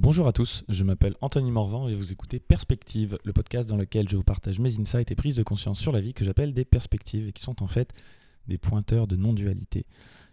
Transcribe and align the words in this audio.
Bonjour 0.00 0.28
à 0.28 0.32
tous, 0.32 0.62
je 0.68 0.84
m'appelle 0.84 1.16
Anthony 1.22 1.50
Morvan 1.50 1.88
et 1.88 1.94
vous 1.96 2.12
écoutez 2.12 2.38
Perspective, 2.38 3.18
le 3.24 3.32
podcast 3.32 3.68
dans 3.68 3.76
lequel 3.76 4.08
je 4.08 4.16
vous 4.16 4.22
partage 4.22 4.60
mes 4.60 4.78
insights 4.78 5.10
et 5.10 5.16
prises 5.16 5.34
de 5.34 5.42
conscience 5.42 5.80
sur 5.80 5.90
la 5.90 6.00
vie 6.00 6.14
que 6.14 6.24
j'appelle 6.24 6.54
des 6.54 6.64
perspectives 6.64 7.26
et 7.26 7.32
qui 7.32 7.42
sont 7.42 7.64
en 7.64 7.66
fait 7.66 7.92
des 8.46 8.58
pointeurs 8.58 9.08
de 9.08 9.16
non-dualité. 9.16 9.86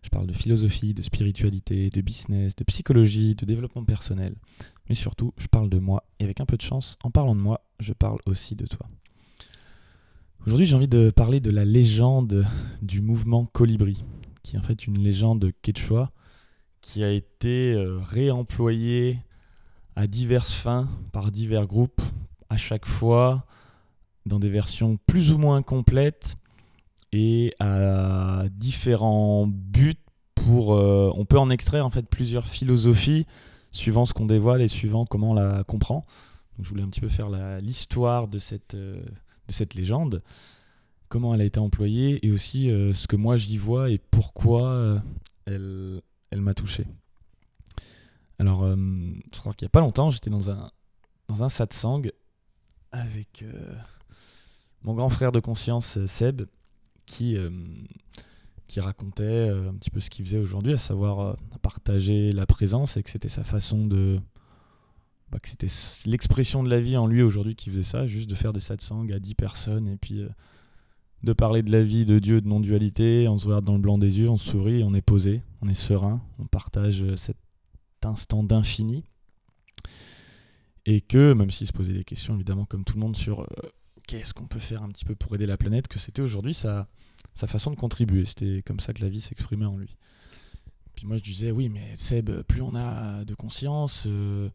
Je 0.03 0.09
parle 0.09 0.27
de 0.27 0.33
philosophie, 0.33 0.93
de 0.93 1.01
spiritualité, 1.01 1.89
de 1.89 2.01
business, 2.01 2.55
de 2.55 2.63
psychologie, 2.63 3.33
de 3.33 3.43
développement 3.43 3.83
personnel. 3.83 4.35
Mais 4.87 4.93
surtout, 4.93 5.33
je 5.39 5.47
parle 5.47 5.71
de 5.71 5.79
moi 5.79 6.03
et 6.19 6.25
avec 6.25 6.41
un 6.41 6.45
peu 6.45 6.57
de 6.57 6.61
chance, 6.61 6.99
en 7.03 7.09
parlant 7.09 7.33
de 7.33 7.41
moi, 7.41 7.65
je 7.79 7.93
parle 7.93 8.19
aussi 8.27 8.55
de 8.55 8.67
toi. 8.67 8.87
Aujourd'hui, 10.45 10.67
j'ai 10.67 10.75
envie 10.75 10.87
de 10.87 11.09
parler 11.09 11.39
de 11.39 11.49
la 11.49 11.65
légende 11.65 12.45
du 12.83 13.01
mouvement 13.01 13.47
Colibri, 13.47 14.05
qui 14.43 14.57
est 14.57 14.59
en 14.59 14.63
fait 14.63 14.85
une 14.85 14.99
légende 14.99 15.49
quechua 15.63 16.11
qui 16.81 17.03
a 17.03 17.11
été 17.11 17.73
euh, 17.73 17.97
réemployée 17.97 19.17
à 19.95 20.07
diverses 20.07 20.53
fins 20.53 20.89
par 21.11 21.31
divers 21.31 21.67
groupes, 21.67 22.01
à 22.49 22.57
chaque 22.57 22.85
fois 22.85 23.45
dans 24.25 24.39
des 24.39 24.49
versions 24.49 24.97
plus 25.05 25.31
ou 25.31 25.37
moins 25.37 25.61
complètes 25.61 26.35
et 27.11 27.53
à 27.59 28.43
différents 28.51 29.47
buts 29.47 29.95
pour 30.35 30.73
euh, 30.73 31.11
on 31.15 31.25
peut 31.25 31.39
en 31.39 31.49
extraire 31.49 31.85
en 31.85 31.89
fait 31.89 32.07
plusieurs 32.07 32.47
philosophies 32.47 33.25
suivant 33.71 34.05
ce 34.05 34.13
qu'on 34.13 34.25
dévoile 34.25 34.61
et 34.61 34.67
suivant 34.67 35.05
comment 35.05 35.31
on 35.31 35.33
la 35.33 35.63
comprend. 35.63 36.03
Donc, 36.57 36.65
je 36.65 36.69
voulais 36.69 36.83
un 36.83 36.87
petit 36.87 37.01
peu 37.01 37.09
faire 37.09 37.29
l'histoire 37.61 38.27
de 38.27 38.39
cette 38.39 38.75
euh, 38.75 39.01
de 39.47 39.53
cette 39.53 39.75
légende, 39.75 40.23
comment 41.07 41.35
elle 41.35 41.41
a 41.41 41.45
été 41.45 41.59
employée 41.59 42.25
et 42.25 42.31
aussi 42.31 42.69
euh, 42.69 42.93
ce 42.93 43.07
que 43.07 43.15
moi 43.15 43.37
j'y 43.37 43.57
vois 43.57 43.91
et 43.91 43.99
pourquoi 43.99 45.01
elle 45.45 46.01
elle 46.31 46.41
m'a 46.41 46.53
touché. 46.53 46.85
Alors, 48.39 48.63
euh, 48.63 48.75
crois 49.31 49.53
qu'il 49.53 49.65
n'y 49.65 49.69
a 49.69 49.69
pas 49.69 49.79
longtemps, 49.79 50.09
j'étais 50.09 50.29
dans 50.29 50.49
un, 50.49 51.49
satsang 51.49 52.01
avec 52.91 53.43
euh, 53.43 53.73
mon 54.83 54.93
grand 54.93 55.09
frère 55.09 55.31
de 55.31 55.39
conscience, 55.39 55.97
euh, 55.97 56.07
Seb, 56.07 56.43
qui, 57.05 57.37
qui 58.65 58.79
racontait 58.79 59.49
un 59.49 59.75
petit 59.75 59.91
peu 59.91 59.99
ce 59.99 60.09
qu'il 60.09 60.25
faisait 60.25 60.39
aujourd'hui, 60.39 60.73
à 60.73 60.77
savoir 60.79 61.37
partager 61.61 62.31
la 62.31 62.47
présence 62.47 62.97
et 62.97 63.03
que 63.03 63.11
c'était 63.11 63.29
sa 63.29 63.43
façon 63.43 63.85
de. 63.85 64.19
Bah, 65.31 65.37
que 65.39 65.49
c'était 65.49 65.67
l'expression 66.07 66.63
de 66.63 66.69
la 66.69 66.81
vie 66.81 66.97
en 66.97 67.05
lui 67.05 67.21
aujourd'hui 67.21 67.55
qui 67.55 67.69
faisait 67.69 67.83
ça, 67.83 68.07
juste 68.07 68.27
de 68.27 68.33
faire 68.33 68.53
des 68.53 68.59
satsangs 68.59 69.07
à 69.11 69.19
10 69.19 69.35
personnes 69.35 69.87
et 69.87 69.97
puis 69.97 70.25
de 71.21 71.33
parler 71.33 71.61
de 71.61 71.71
la 71.71 71.83
vie, 71.83 72.05
de 72.05 72.17
Dieu, 72.17 72.41
de 72.41 72.47
non-dualité, 72.47 73.27
on 73.27 73.37
se 73.37 73.45
regarde 73.45 73.65
dans 73.65 73.73
le 73.73 73.79
blanc 73.79 73.99
des 73.99 74.17
yeux, 74.17 74.29
on 74.29 74.37
sourit, 74.37 74.83
on 74.83 74.95
est 74.95 75.03
posé, 75.03 75.43
on 75.61 75.69
est 75.69 75.75
serein, 75.75 76.21
on 76.39 76.47
partage 76.47 77.03
cette 77.17 77.44
instant 78.05 78.43
d'infini. 78.43 79.03
Et 80.85 81.01
que, 81.01 81.33
même 81.33 81.49
s'il 81.49 81.67
se 81.67 81.73
posait 81.73 81.93
des 81.93 82.03
questions, 82.03 82.35
évidemment, 82.35 82.65
comme 82.65 82.83
tout 82.83 82.95
le 82.95 83.01
monde, 83.01 83.15
sur 83.15 83.41
euh, 83.41 83.45
qu'est-ce 84.07 84.33
qu'on 84.33 84.45
peut 84.45 84.59
faire 84.59 84.83
un 84.83 84.89
petit 84.89 85.05
peu 85.05 85.15
pour 85.15 85.33
aider 85.35 85.47
la 85.47 85.57
planète, 85.57 85.87
que 85.87 85.97
c'était 85.97 86.21
aujourd'hui 86.21 86.53
sa, 86.53 86.87
sa 87.33 87.47
façon 87.47 87.71
de 87.71 87.75
contribuer. 87.75 88.25
C'était 88.25 88.61
comme 88.61 88.79
ça 88.79 88.93
que 88.93 89.01
la 89.01 89.09
vie 89.09 89.21
s'exprimait 89.21 89.65
en 89.65 89.77
lui. 89.77 89.97
Puis 90.93 91.07
moi, 91.07 91.17
je 91.17 91.23
disais, 91.23 91.51
oui, 91.51 91.69
mais 91.69 91.93
Seb, 91.95 92.29
plus 92.43 92.61
on 92.61 92.75
a 92.75 93.25
de 93.25 93.33
conscience, 93.33 94.05
euh, 94.07 94.49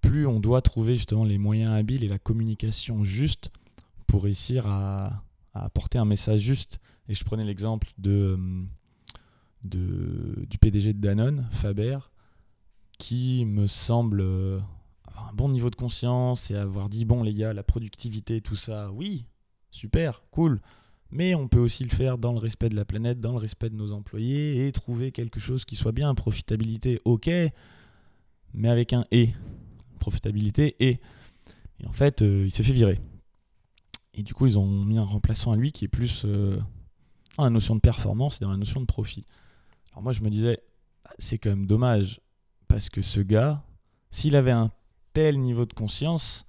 plus 0.00 0.26
on 0.26 0.40
doit 0.40 0.62
trouver 0.62 0.96
justement 0.96 1.24
les 1.24 1.38
moyens 1.38 1.72
habiles 1.72 2.04
et 2.04 2.08
la 2.08 2.18
communication 2.18 3.04
juste 3.04 3.50
pour 4.06 4.22
réussir 4.24 4.66
à, 4.66 5.24
à 5.54 5.64
apporter 5.64 5.98
un 5.98 6.04
message 6.04 6.40
juste. 6.40 6.80
Et 7.08 7.14
je 7.14 7.24
prenais 7.24 7.44
l'exemple 7.44 7.88
de, 7.98 8.38
de, 9.64 10.46
du 10.48 10.58
PDG 10.58 10.92
de 10.92 11.00
Danone, 11.00 11.48
Faber, 11.50 11.98
qui 12.98 13.44
me 13.44 13.66
semble 13.66 14.20
euh, 14.20 14.60
avoir 15.06 15.28
un 15.30 15.34
bon 15.34 15.48
niveau 15.48 15.70
de 15.70 15.76
conscience 15.76 16.50
et 16.50 16.56
avoir 16.56 16.88
dit 16.88 17.04
bon 17.04 17.22
les 17.22 17.34
gars, 17.34 17.52
la 17.52 17.62
productivité, 17.62 18.40
tout 18.40 18.56
ça, 18.56 18.90
oui, 18.92 19.24
super, 19.70 20.22
cool. 20.30 20.60
Mais 21.10 21.34
on 21.34 21.46
peut 21.46 21.60
aussi 21.60 21.84
le 21.84 21.90
faire 21.90 22.18
dans 22.18 22.32
le 22.32 22.38
respect 22.38 22.68
de 22.68 22.76
la 22.76 22.84
planète, 22.84 23.20
dans 23.20 23.32
le 23.32 23.38
respect 23.38 23.70
de 23.70 23.76
nos 23.76 23.92
employés 23.92 24.66
et 24.66 24.72
trouver 24.72 25.12
quelque 25.12 25.38
chose 25.38 25.64
qui 25.64 25.76
soit 25.76 25.92
bien. 25.92 26.12
Profitabilité, 26.14 27.00
ok, 27.04 27.30
mais 28.52 28.68
avec 28.68 28.92
un 28.92 29.04
et. 29.10 29.30
Profitabilité 30.00 30.74
et. 30.80 31.00
Et 31.80 31.86
en 31.86 31.92
fait, 31.92 32.22
euh, 32.22 32.44
il 32.46 32.50
s'est 32.50 32.62
fait 32.62 32.72
virer. 32.72 33.00
Et 34.14 34.22
du 34.22 34.34
coup, 34.34 34.46
ils 34.46 34.58
ont 34.58 34.84
mis 34.84 34.98
un 34.98 35.04
remplaçant 35.04 35.52
à 35.52 35.56
lui 35.56 35.72
qui 35.72 35.84
est 35.84 35.88
plus 35.88 36.24
euh, 36.24 36.56
dans 37.36 37.44
la 37.44 37.50
notion 37.50 37.74
de 37.74 37.80
performance 37.80 38.40
et 38.40 38.44
dans 38.44 38.50
la 38.50 38.56
notion 38.56 38.80
de 38.80 38.86
profit. 38.86 39.26
Alors 39.92 40.02
moi, 40.02 40.12
je 40.12 40.22
me 40.22 40.30
disais, 40.30 40.60
bah, 41.04 41.10
c'est 41.18 41.38
quand 41.38 41.50
même 41.50 41.66
dommage 41.66 42.20
parce 42.74 42.88
que 42.88 43.02
ce 43.02 43.20
gars, 43.20 43.62
s'il 44.10 44.34
avait 44.34 44.50
un 44.50 44.72
tel 45.12 45.38
niveau 45.38 45.64
de 45.64 45.72
conscience, 45.72 46.44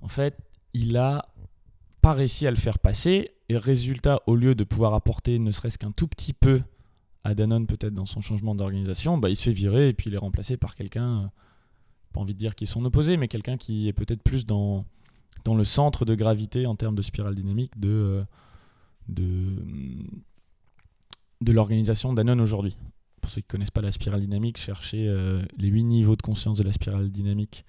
en 0.00 0.08
fait, 0.08 0.36
il 0.74 0.96
a 0.96 1.28
pas 2.00 2.12
réussi 2.12 2.48
à 2.48 2.50
le 2.50 2.56
faire 2.56 2.80
passer. 2.80 3.30
Et 3.48 3.56
résultat, 3.56 4.20
au 4.26 4.34
lieu 4.34 4.56
de 4.56 4.64
pouvoir 4.64 4.94
apporter 4.94 5.38
ne 5.38 5.52
serait-ce 5.52 5.78
qu'un 5.78 5.92
tout 5.92 6.08
petit 6.08 6.32
peu 6.32 6.60
à 7.22 7.36
Danone, 7.36 7.68
peut-être 7.68 7.94
dans 7.94 8.04
son 8.04 8.20
changement 8.20 8.56
d'organisation, 8.56 9.16
bah, 9.16 9.30
il 9.30 9.36
se 9.36 9.44
fait 9.44 9.52
virer 9.52 9.90
et 9.90 9.92
puis 9.92 10.10
il 10.10 10.14
est 10.14 10.18
remplacé 10.18 10.56
par 10.56 10.74
quelqu'un, 10.74 11.22
euh, 11.22 11.26
pas 12.12 12.18
envie 12.18 12.34
de 12.34 12.38
dire 12.40 12.56
qui 12.56 12.64
est 12.64 12.66
son 12.66 12.84
opposé, 12.84 13.16
mais 13.16 13.28
quelqu'un 13.28 13.56
qui 13.56 13.86
est 13.86 13.92
peut-être 13.92 14.24
plus 14.24 14.44
dans, 14.44 14.86
dans 15.44 15.54
le 15.54 15.64
centre 15.64 16.04
de 16.04 16.16
gravité 16.16 16.66
en 16.66 16.74
termes 16.74 16.96
de 16.96 17.02
spirale 17.02 17.36
dynamique 17.36 17.78
de, 17.78 17.88
euh, 17.88 18.24
de, 19.06 19.46
de 21.42 21.52
l'organisation 21.52 22.12
Danone 22.12 22.40
aujourd'hui 22.40 22.76
pour 23.20 23.30
ceux 23.30 23.40
qui 23.40 23.46
ne 23.48 23.52
connaissent 23.52 23.70
pas 23.70 23.82
la 23.82 23.92
spirale 23.92 24.20
dynamique, 24.20 24.58
cherchez 24.58 25.08
euh, 25.08 25.42
les 25.56 25.68
huit 25.68 25.84
niveaux 25.84 26.16
de 26.16 26.22
conscience 26.22 26.58
de 26.58 26.64
la 26.64 26.72
spirale 26.72 27.10
dynamique 27.10 27.64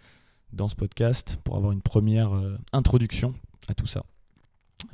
dans 0.54 0.68
ce 0.68 0.76
podcast 0.76 1.38
pour 1.44 1.56
avoir 1.56 1.72
une 1.72 1.82
première 1.82 2.34
euh, 2.34 2.58
introduction 2.74 3.34
à 3.68 3.74
tout 3.74 3.88
ça. 3.88 4.06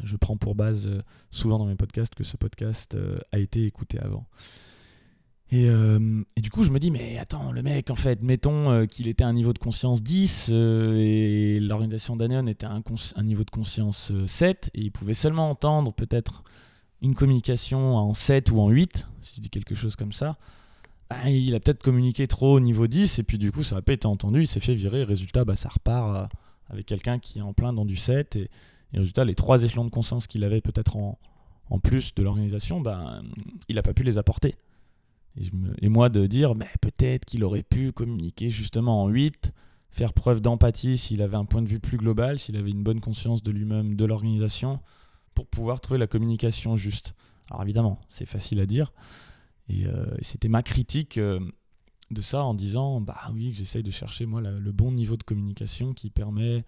Je 0.03 0.15
prends 0.15 0.38
pour 0.38 0.55
base 0.55 0.88
euh, 0.88 1.01
souvent 1.31 1.59
dans 1.59 1.65
mes 1.65 1.75
podcasts 1.75 2.15
que 2.15 2.23
ce 2.23 2.38
podcast 2.38 2.97
a 3.31 3.39
été 3.39 3.63
écouté 3.63 3.99
avant. 3.99 4.25
Et, 5.51 5.69
du 6.41 6.49
coup, 6.49 6.65
je 6.65 6.71
me 6.71 6.79
dis, 6.79 6.91
mais 6.91 7.17
attends, 7.17 7.51
le 7.53 7.61
mec, 7.61 7.89
en 7.89 7.95
fait, 7.95 8.21
mettons 8.23 8.85
qu'il 8.88 9.07
était 9.07 9.23
à 9.23 9.27
un 9.27 9.33
niveau 9.33 9.53
de 9.53 9.59
conscience 9.59 10.03
10 10.03 10.49
et 10.49 11.59
l'organisation 11.61 12.17
d'Anion 12.17 12.45
était 12.47 12.65
à 12.65 12.71
un, 12.71 12.81
un, 13.15 13.23
niveau 13.23 13.44
de 13.45 13.51
conscience 13.51 14.11
7 14.25 14.71
et 14.73 14.81
il 14.81 14.91
pouvait 14.91 15.13
seulement 15.13 15.49
entendre 15.49 15.94
peut-être 15.94 16.44
une 17.01 17.16
communication 17.16 17.97
en 17.97 18.13
7 18.13 18.51
ou 18.51 18.59
en 18.59 18.69
8, 18.69 19.07
si 19.22 19.35
je 19.35 19.41
dis 19.41 19.50
quelque 19.50 19.75
chose 19.75 19.95
comme 19.95 20.13
ça, 20.13 20.38
bah, 21.09 21.29
il 21.29 21.53
a 21.53 21.59
peut-être 21.59 21.83
communiqué 21.83 22.28
trop 22.28 22.56
au 22.56 22.59
niveau 22.59 22.88
10 22.88 23.19
et 23.19 23.23
puis 23.23 23.38
du 23.38 23.51
coup 23.51 23.63
ça 23.63 23.75
n'a 23.75 23.81
pas 23.81 23.94
été 23.94 24.07
entendu, 24.07 24.41
il 24.41 24.47
s'est 24.47 24.59
fait 24.59 24.75
virer, 24.75 25.03
résultat 25.03 25.45
bah, 25.45 25.56
ça 25.56 25.69
repart 25.69 26.17
euh, 26.17 26.38
avec 26.69 26.85
quelqu'un 26.88 27.19
qui 27.19 27.39
est 27.39 27.44
en 27.44 27.53
plein 27.53 27.73
dans 27.73 27.85
du 27.85 27.95
7 27.95 28.35
et, 28.38 28.50
résultat 28.94 29.25
les 29.25 29.35
trois 29.35 29.61
échelons 29.61 29.83
de 29.83 29.89
conscience 29.89 30.25
qu'il 30.25 30.44
avait 30.45 30.61
peut-être 30.61 30.95
en, 30.95 31.17
plus 31.83 32.16
de 32.16 32.23
l'organisation, 32.23 32.79
bah, 32.79 33.22
il 33.67 33.75
n'a 33.75 33.83
pas 33.83 33.94
pu 33.94 34.03
les 34.03 34.17
apporter. 34.17 34.56
Et, 35.81 35.89
moi 35.89 36.07
de 36.07 36.25
dire 36.27 36.56
mais 36.56 36.69
peut-être 36.79 37.25
qu'il 37.25 37.44
aurait 37.44 37.63
pu 37.63 37.91
communiquer 37.91 38.50
justement 38.50 39.03
en 39.03 39.09
8, 39.09 39.51
faire 39.89 40.13
preuve 40.13 40.39
d'empathie 40.39 40.97
s'il 40.97 41.22
avait 41.22 41.35
un 41.35 41.44
point 41.44 41.62
de 41.62 41.67
vue 41.67 41.81
plus 41.81 41.97
global, 41.97 42.39
s'il 42.39 42.56
avait 42.56 42.72
une 42.72 42.83
bonne 42.83 43.01
conscience 43.01 43.44
de 43.44 43.51
lui-même, 43.51 43.95
de 43.95 44.06
l'organisation, 44.06 44.79
pour 45.35 45.46
pouvoir 45.47 45.81
trouver 45.81 46.00
la 46.00 46.07
communication 46.07 46.75
juste. 46.78 47.13
Alors 47.51 47.62
évidemment, 47.63 48.00
c'est 48.09 48.25
facile 48.25 48.59
à 48.59 48.66
dire. 48.66 48.91
Et, 49.69 49.85
euh, 49.85 50.06
c'était 50.22 50.47
ma 50.47 50.63
critique 50.63 51.18
euh, 51.18 51.40
de 52.09 52.22
ça 52.22 52.44
en 52.44 52.53
disant, 52.53 53.01
bah 53.01 53.19
oui, 53.34 53.53
j'essaye 53.53 53.84
de 53.84 53.91
chercher 53.91 54.25
moi 54.25 54.41
le 54.41 54.72
bon 54.72 54.91
niveau 54.91 55.18
de 55.18 55.24
communication 55.24 55.94
qui 55.94 56.09
permet 56.09 56.63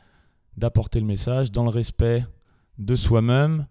d'apporter 0.58 1.00
le 1.00 1.06
message 1.06 1.52
dans 1.52 1.64
le 1.64 1.70
respect 1.70 2.26
de 2.78 2.96
soi-même, 2.96 3.68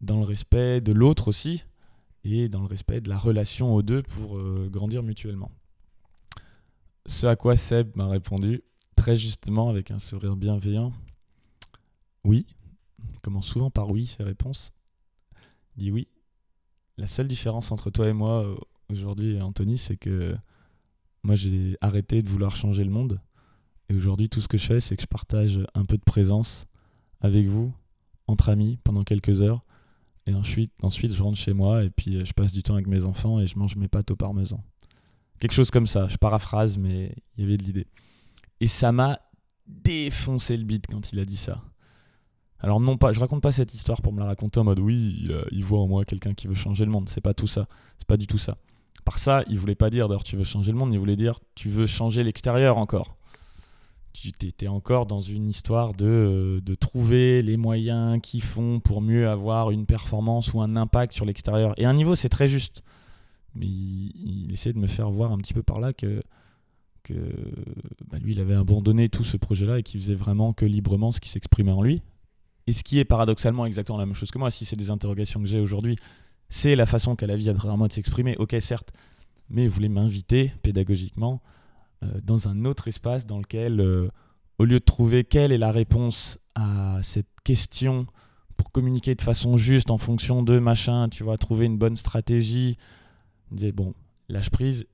dans 0.00 0.18
le 0.18 0.24
respect 0.24 0.80
de 0.80 0.92
l'autre 0.92 1.28
aussi, 1.28 1.64
et 2.24 2.48
dans 2.48 2.60
le 2.60 2.66
respect 2.66 3.00
de 3.00 3.08
la 3.08 3.18
relation 3.18 3.74
aux 3.74 3.82
deux 3.82 4.02
pour 4.02 4.36
euh, 4.36 4.68
grandir 4.70 5.02
mutuellement. 5.02 5.50
Ce 7.06 7.26
à 7.26 7.34
quoi 7.34 7.56
Seb 7.56 7.96
m'a 7.96 8.06
répondu, 8.06 8.62
très 8.94 9.16
justement 9.16 9.68
avec 9.68 9.90
un 9.90 9.98
sourire 9.98 10.36
bienveillant, 10.36 10.92
oui, 12.24 12.46
il 13.12 13.20
commence 13.20 13.46
souvent 13.46 13.70
par 13.70 13.90
oui, 13.90 14.06
ses 14.06 14.22
réponses. 14.22 14.72
Il 15.76 15.84
dit 15.84 15.90
oui. 15.90 16.08
La 16.98 17.06
seule 17.06 17.28
différence 17.28 17.72
entre 17.72 17.90
toi 17.90 18.08
et 18.08 18.12
moi 18.12 18.44
euh, 18.44 18.54
aujourd'hui, 18.90 19.40
Anthony, 19.40 19.78
c'est 19.78 19.96
que 19.96 20.36
moi 21.22 21.34
j'ai 21.34 21.76
arrêté 21.80 22.22
de 22.22 22.28
vouloir 22.28 22.56
changer 22.56 22.84
le 22.84 22.90
monde. 22.90 23.20
Et 23.88 23.96
aujourd'hui, 23.96 24.28
tout 24.28 24.40
ce 24.40 24.48
que 24.48 24.58
je 24.58 24.66
fais, 24.66 24.80
c'est 24.80 24.96
que 24.96 25.02
je 25.02 25.06
partage 25.06 25.60
un 25.74 25.84
peu 25.84 25.96
de 25.96 26.02
présence 26.02 26.66
avec 27.20 27.46
vous, 27.46 27.72
entre 28.26 28.48
amis, 28.48 28.78
pendant 28.84 29.02
quelques 29.02 29.40
heures. 29.40 29.64
Et 30.26 30.34
ensuite, 30.34 30.72
ensuite, 30.82 31.12
je 31.12 31.22
rentre 31.22 31.38
chez 31.38 31.52
moi 31.52 31.82
et 31.84 31.90
puis 31.90 32.16
euh, 32.16 32.24
je 32.24 32.32
passe 32.32 32.52
du 32.52 32.62
temps 32.62 32.74
avec 32.74 32.86
mes 32.86 33.04
enfants 33.04 33.40
et 33.40 33.46
je 33.46 33.58
mange 33.58 33.76
mes 33.76 33.88
pâtes 33.88 34.10
au 34.10 34.16
parmesan. 34.16 34.62
Quelque 35.40 35.52
chose 35.52 35.70
comme 35.70 35.86
ça. 35.86 36.08
Je 36.08 36.16
paraphrase, 36.16 36.78
mais 36.78 37.14
il 37.36 37.42
y 37.42 37.46
avait 37.46 37.56
de 37.56 37.64
l'idée. 37.64 37.88
Et 38.60 38.68
ça 38.68 38.92
m'a 38.92 39.18
défoncé 39.66 40.56
le 40.56 40.64
bide 40.64 40.86
quand 40.88 41.12
il 41.12 41.18
a 41.18 41.24
dit 41.24 41.36
ça. 41.36 41.62
Alors 42.62 42.78
non 42.78 42.96
pas, 42.96 43.12
je 43.12 43.18
raconte 43.18 43.42
pas 43.42 43.50
cette 43.50 43.74
histoire 43.74 44.00
pour 44.02 44.12
me 44.12 44.20
la 44.20 44.26
raconter 44.26 44.60
en 44.60 44.64
mode 44.64 44.78
oui, 44.78 45.28
il, 45.50 45.64
voit 45.64 45.80
en 45.80 45.88
moi 45.88 46.04
quelqu'un 46.04 46.32
qui 46.32 46.46
veut 46.46 46.54
changer 46.54 46.84
le 46.84 46.92
monde. 46.92 47.08
C'est 47.08 47.20
pas 47.20 47.34
tout 47.34 47.48
ça. 47.48 47.66
C'est 47.98 48.06
pas 48.06 48.16
du 48.16 48.28
tout 48.28 48.38
ça. 48.38 48.56
Par 49.04 49.18
ça, 49.18 49.42
il 49.48 49.58
voulait 49.58 49.74
pas 49.74 49.90
dire 49.90 50.08
d'ailleurs 50.08 50.22
tu 50.22 50.36
veux 50.36 50.44
changer 50.44 50.70
le 50.70 50.78
monde, 50.78 50.94
il 50.94 50.98
voulait 50.98 51.16
dire 51.16 51.40
tu 51.56 51.70
veux 51.70 51.88
changer 51.88 52.22
l'extérieur 52.22 52.78
encore. 52.78 53.16
tu 54.12 54.28
étais 54.28 54.68
encore 54.68 55.06
dans 55.06 55.20
une 55.20 55.48
histoire 55.48 55.92
de, 55.92 56.62
de, 56.64 56.74
trouver 56.74 57.42
les 57.42 57.56
moyens 57.56 58.20
qui 58.22 58.40
font 58.40 58.78
pour 58.78 59.00
mieux 59.00 59.28
avoir 59.28 59.72
une 59.72 59.84
performance 59.84 60.52
ou 60.52 60.60
un 60.60 60.76
impact 60.76 61.12
sur 61.12 61.24
l'extérieur. 61.24 61.74
Et 61.78 61.84
un 61.84 61.94
niveau, 61.94 62.14
c'est 62.14 62.28
très 62.28 62.46
juste. 62.46 62.84
Mais 63.56 63.66
il, 63.66 64.44
il, 64.44 64.52
essaie 64.52 64.72
de 64.72 64.78
me 64.78 64.86
faire 64.86 65.10
voir 65.10 65.32
un 65.32 65.38
petit 65.38 65.52
peu 65.52 65.64
par 65.64 65.80
là 65.80 65.92
que, 65.92 66.22
que 67.02 67.14
bah, 68.08 68.18
lui, 68.20 68.34
il 68.34 68.40
avait 68.40 68.54
abandonné 68.54 69.08
tout 69.08 69.24
ce 69.24 69.36
projet-là 69.36 69.80
et 69.80 69.82
qu'il 69.82 70.00
faisait 70.00 70.14
vraiment 70.14 70.52
que 70.52 70.64
librement 70.64 71.10
ce 71.10 71.18
qui 71.18 71.28
s'exprimait 71.28 71.72
en 71.72 71.82
lui. 71.82 72.02
Et 72.66 72.72
ce 72.72 72.82
qui 72.82 72.98
est 72.98 73.04
paradoxalement 73.04 73.66
exactement 73.66 73.98
la 73.98 74.06
même 74.06 74.14
chose 74.14 74.30
que 74.30 74.38
moi, 74.38 74.50
si 74.50 74.64
c'est 74.64 74.76
des 74.76 74.90
interrogations 74.90 75.40
que 75.40 75.46
j'ai 75.46 75.60
aujourd'hui, 75.60 75.96
c'est 76.48 76.76
la 76.76 76.86
façon 76.86 77.16
qu'a 77.16 77.26
la 77.26 77.36
vie 77.36 77.48
à 77.48 77.54
travers 77.54 77.76
moi 77.76 77.88
de 77.88 77.92
s'exprimer, 77.92 78.36
ok 78.38 78.54
certes, 78.60 78.92
mais 79.48 79.66
vous 79.66 79.74
voulez 79.74 79.88
m'inviter 79.88 80.52
pédagogiquement 80.62 81.42
euh, 82.02 82.20
dans 82.22 82.48
un 82.48 82.64
autre 82.64 82.88
espace 82.88 83.26
dans 83.26 83.38
lequel, 83.38 83.80
euh, 83.80 84.08
au 84.58 84.64
lieu 84.64 84.78
de 84.78 84.84
trouver 84.84 85.24
quelle 85.24 85.52
est 85.52 85.58
la 85.58 85.72
réponse 85.72 86.38
à 86.54 86.98
cette 87.02 87.28
question 87.44 88.06
pour 88.56 88.70
communiquer 88.70 89.14
de 89.14 89.22
façon 89.22 89.56
juste 89.56 89.90
en 89.90 89.98
fonction 89.98 90.42
de 90.42 90.58
machin, 90.58 91.08
tu 91.08 91.24
vois, 91.24 91.38
trouver 91.38 91.66
une 91.66 91.78
bonne 91.78 91.96
stratégie, 91.96 92.76
disait 93.50 93.72
bon, 93.72 93.94
lâche 94.28 94.50
prise 94.50 94.86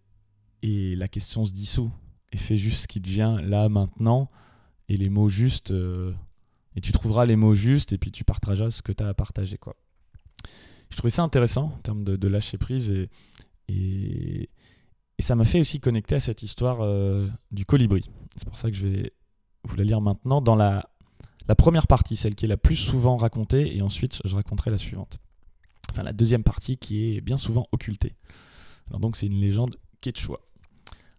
et 0.62 0.96
la 0.96 1.08
question 1.08 1.44
se 1.44 1.52
dissout 1.52 1.90
et 2.32 2.36
fais 2.36 2.56
juste 2.56 2.82
ce 2.82 2.88
qui 2.88 3.00
te 3.00 3.08
vient 3.08 3.40
là 3.40 3.68
maintenant 3.68 4.30
et 4.88 4.96
les 4.96 5.08
mots 5.08 5.28
justes 5.28 5.70
euh, 5.70 6.12
et 6.78 6.80
tu 6.80 6.92
trouveras 6.92 7.26
les 7.26 7.34
mots 7.34 7.56
justes 7.56 7.92
et 7.92 7.98
puis 7.98 8.12
tu 8.12 8.22
partageras 8.22 8.70
ce 8.70 8.82
que 8.82 8.92
tu 8.92 9.02
as 9.02 9.08
à 9.08 9.14
partager 9.14 9.58
quoi. 9.58 9.74
Je 10.90 10.96
trouvais 10.96 11.10
ça 11.10 11.24
intéressant 11.24 11.64
en 11.64 11.78
termes 11.82 12.04
de, 12.04 12.28
lâcher 12.28 12.56
prise 12.56 12.92
et, 12.92 13.10
et, 13.66 14.48
et 15.18 15.22
ça 15.22 15.34
m'a 15.34 15.44
fait 15.44 15.60
aussi 15.60 15.80
connecter 15.80 16.14
à 16.14 16.20
cette 16.20 16.44
histoire 16.44 16.78
euh, 16.80 17.26
du 17.50 17.66
colibri. 17.66 18.08
C'est 18.36 18.46
pour 18.46 18.56
ça 18.56 18.70
que 18.70 18.76
je 18.76 18.86
vais 18.86 19.12
vous 19.64 19.74
la 19.74 19.82
lire 19.82 20.00
maintenant 20.00 20.40
dans 20.40 20.54
la, 20.54 20.88
la 21.48 21.56
première 21.56 21.88
partie, 21.88 22.14
celle 22.14 22.36
qui 22.36 22.44
est 22.44 22.48
la 22.48 22.56
plus 22.56 22.76
souvent 22.76 23.16
racontée, 23.16 23.76
et 23.76 23.82
ensuite 23.82 24.20
je 24.24 24.36
raconterai 24.36 24.70
la 24.70 24.78
suivante. 24.78 25.18
Enfin, 25.90 26.04
la 26.04 26.12
deuxième 26.12 26.44
partie 26.44 26.76
qui 26.76 27.16
est 27.16 27.20
bien 27.20 27.38
souvent 27.38 27.66
occultée. 27.72 28.14
Alors 28.86 29.00
donc 29.00 29.16
c'est 29.16 29.26
une 29.26 29.40
légende 29.40 29.76
quechua. 30.00 30.38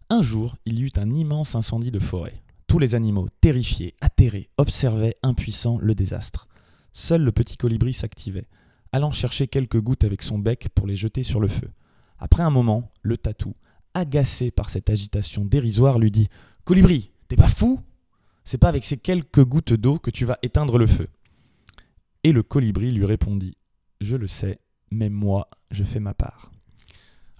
Un 0.09 0.21
jour, 0.21 0.55
il 0.65 0.79
y 0.79 0.83
eut 0.83 0.91
un 0.95 1.13
immense 1.13 1.53
incendie 1.53 1.91
de 1.91 1.99
forêt. 1.99 2.41
Tous 2.69 2.77
les 2.77 2.93
animaux, 2.93 3.27
terrifiés, 3.41 3.95
atterrés, 3.99 4.47
observaient, 4.57 5.15
impuissants, 5.23 5.79
le 5.81 5.95
désastre. 5.95 6.47
Seul 6.93 7.23
le 7.23 7.31
petit 7.31 7.57
colibri 7.57 7.93
s'activait, 7.93 8.45
allant 8.91 9.11
chercher 9.11 9.47
quelques 9.47 9.81
gouttes 9.81 10.03
avec 10.03 10.21
son 10.21 10.37
bec 10.37 10.69
pour 10.75 10.85
les 10.85 10.95
jeter 10.95 11.23
sur 11.23 11.39
le 11.39 11.47
feu. 11.47 11.71
Après 12.19 12.43
un 12.43 12.51
moment, 12.51 12.91
le 13.01 13.17
tatou, 13.17 13.55
agacé 13.95 14.51
par 14.51 14.69
cette 14.69 14.91
agitation 14.91 15.45
dérisoire, 15.45 15.97
lui 15.97 16.11
dit 16.11 16.27
Colibri, 16.63 17.09
t'es 17.27 17.35
pas 17.35 17.47
fou 17.47 17.81
C'est 18.45 18.59
pas 18.59 18.69
avec 18.69 18.85
ces 18.85 18.97
quelques 18.97 19.43
gouttes 19.43 19.73
d'eau 19.73 19.97
que 19.97 20.11
tu 20.11 20.25
vas 20.25 20.37
éteindre 20.43 20.77
le 20.77 20.85
feu. 20.85 21.07
Et 22.23 22.31
le 22.31 22.43
colibri 22.43 22.91
lui 22.91 23.05
répondit 23.05 23.57
Je 23.99 24.15
le 24.15 24.27
sais, 24.27 24.59
même 24.91 25.13
moi, 25.13 25.49
je 25.71 25.83
fais 25.83 25.99
ma 25.99 26.13
part. 26.13 26.51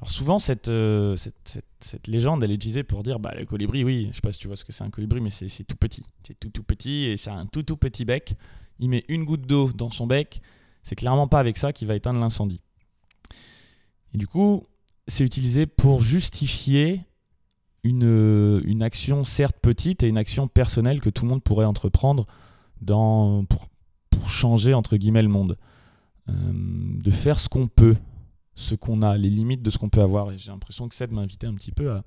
Alors 0.02 0.12
souvent, 0.12 0.40
cette, 0.40 0.70
euh, 0.70 1.18
cette, 1.18 2.08
légende, 2.08 2.44
elle 2.44 2.52
est 2.52 2.56
utilisée 2.56 2.84
pour 2.84 3.04
dire, 3.04 3.20
bah, 3.20 3.34
le 3.38 3.46
colibri, 3.46 3.84
oui, 3.84 4.08
je 4.10 4.16
sais 4.16 4.22
pas 4.22 4.32
si 4.32 4.40
tu 4.40 4.48
vois 4.48 4.56
ce 4.56 4.64
que 4.64 4.72
c'est 4.72 4.84
un 4.84 4.90
colibri, 4.90 5.20
mais 5.20 5.30
c'est 5.30 5.64
tout 5.66 5.76
petit. 5.76 6.04
C'est 6.26 6.40
tout 6.40 6.50
tout 6.50 6.64
petit 6.64 7.06
et 7.06 7.16
a 7.30 7.34
un 7.34 7.46
tout 7.46 7.64
tout 7.64 7.76
petit 7.76 8.06
bec. 8.06 8.36
Il 8.80 8.90
met 8.90 9.04
une 9.10 9.26
goutte 9.26 9.46
d'eau 9.46 9.72
dans 9.74 9.90
son 9.90 10.08
bec. 10.08 10.42
C'est 10.84 10.96
clairement 10.96 11.28
pas 11.28 11.40
avec 11.40 11.58
ça 11.58 11.74
qu'il 11.74 11.88
va 11.88 11.96
éteindre 11.96 12.20
l'incendie. 12.20 12.62
Et 14.14 14.18
du 14.18 14.26
coup, 14.26 14.64
c'est 15.08 15.26
utilisé 15.26 15.66
pour 15.66 16.02
justifier 16.02 17.02
une, 17.84 18.62
une, 18.66 18.82
action 18.82 19.26
certes 19.26 19.58
petite 19.62 20.04
et 20.04 20.08
une 20.08 20.18
action 20.18 20.48
personnelle 20.48 21.02
que 21.02 21.10
tout 21.10 21.24
le 21.24 21.30
monde 21.30 21.44
pourrait 21.44 21.66
entreprendre 21.66 22.26
pour 22.86 24.30
changer 24.30 24.74
entre 24.74 24.96
guillemets 24.96 25.24
le 25.24 25.30
monde. 25.30 25.58
Euh, 26.30 26.34
de 26.34 27.12
faire 27.12 27.40
ce 27.40 27.50
qu'on 27.50 27.68
peut, 27.68 27.96
ce 28.60 28.76
qu'on 28.76 29.02
a, 29.02 29.18
les 29.18 29.30
limites 29.30 29.62
de 29.62 29.70
ce 29.70 29.78
qu'on 29.78 29.88
peut 29.88 30.02
avoir. 30.02 30.32
Et 30.32 30.38
j'ai 30.38 30.52
l'impression 30.52 30.90
que 30.90 30.96
Seb 30.96 31.12
m'a 31.12 31.22
invité 31.22 31.48
un 31.48 31.54
petit 31.54 31.72
peu 31.72 31.92
à, 31.92 32.04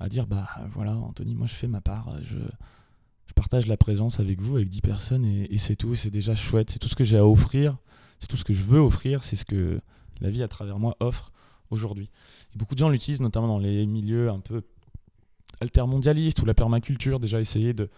à, 0.00 0.08
dire 0.08 0.26
bah 0.26 0.48
voilà, 0.70 0.96
Anthony, 0.96 1.34
moi 1.34 1.46
je 1.46 1.54
fais 1.54 1.68
ma 1.68 1.82
part, 1.82 2.10
je, 2.22 2.38
je 2.38 3.32
partage 3.34 3.66
la 3.66 3.76
présence 3.76 4.18
avec 4.18 4.40
vous, 4.40 4.56
avec 4.56 4.70
10 4.70 4.80
personnes, 4.80 5.26
et, 5.26 5.58
c'est 5.58 5.76
tout, 5.76 5.94
c'est 5.94 6.10
déjà 6.10 6.34
chouette, 6.34 6.70
c'est 6.70 6.78
tout 6.78 6.88
ce 6.88 6.94
que 6.94 7.04
j'ai 7.04 7.18
à 7.18 7.26
offrir, 7.26 7.76
c'est 8.18 8.28
tout 8.28 8.38
ce 8.38 8.44
que 8.44 8.54
je 8.54 8.64
veux 8.64 8.80
offrir, 8.80 9.22
c'est 9.22 9.36
ce 9.36 9.44
que 9.44 9.78
la 10.22 10.30
vie 10.30 10.42
à 10.42 10.48
travers 10.48 10.78
moi 10.78 10.96
offre 11.00 11.32
aujourd'hui. 11.70 12.08
beaucoup 12.56 12.74
de 12.74 12.78
gens 12.78 12.88
l'utilisent 12.88 13.20
notamment 13.20 13.48
dans 13.48 13.58
les 13.58 13.86
milieux 13.86 14.30
un 14.30 14.40
peu 14.40 14.62
altermondialistes 15.60 16.40
ou 16.40 16.46
la 16.46 16.54
permaculture, 16.54 17.20
déjà 17.20 17.40
essayer 17.40 17.74
de, 17.74 17.90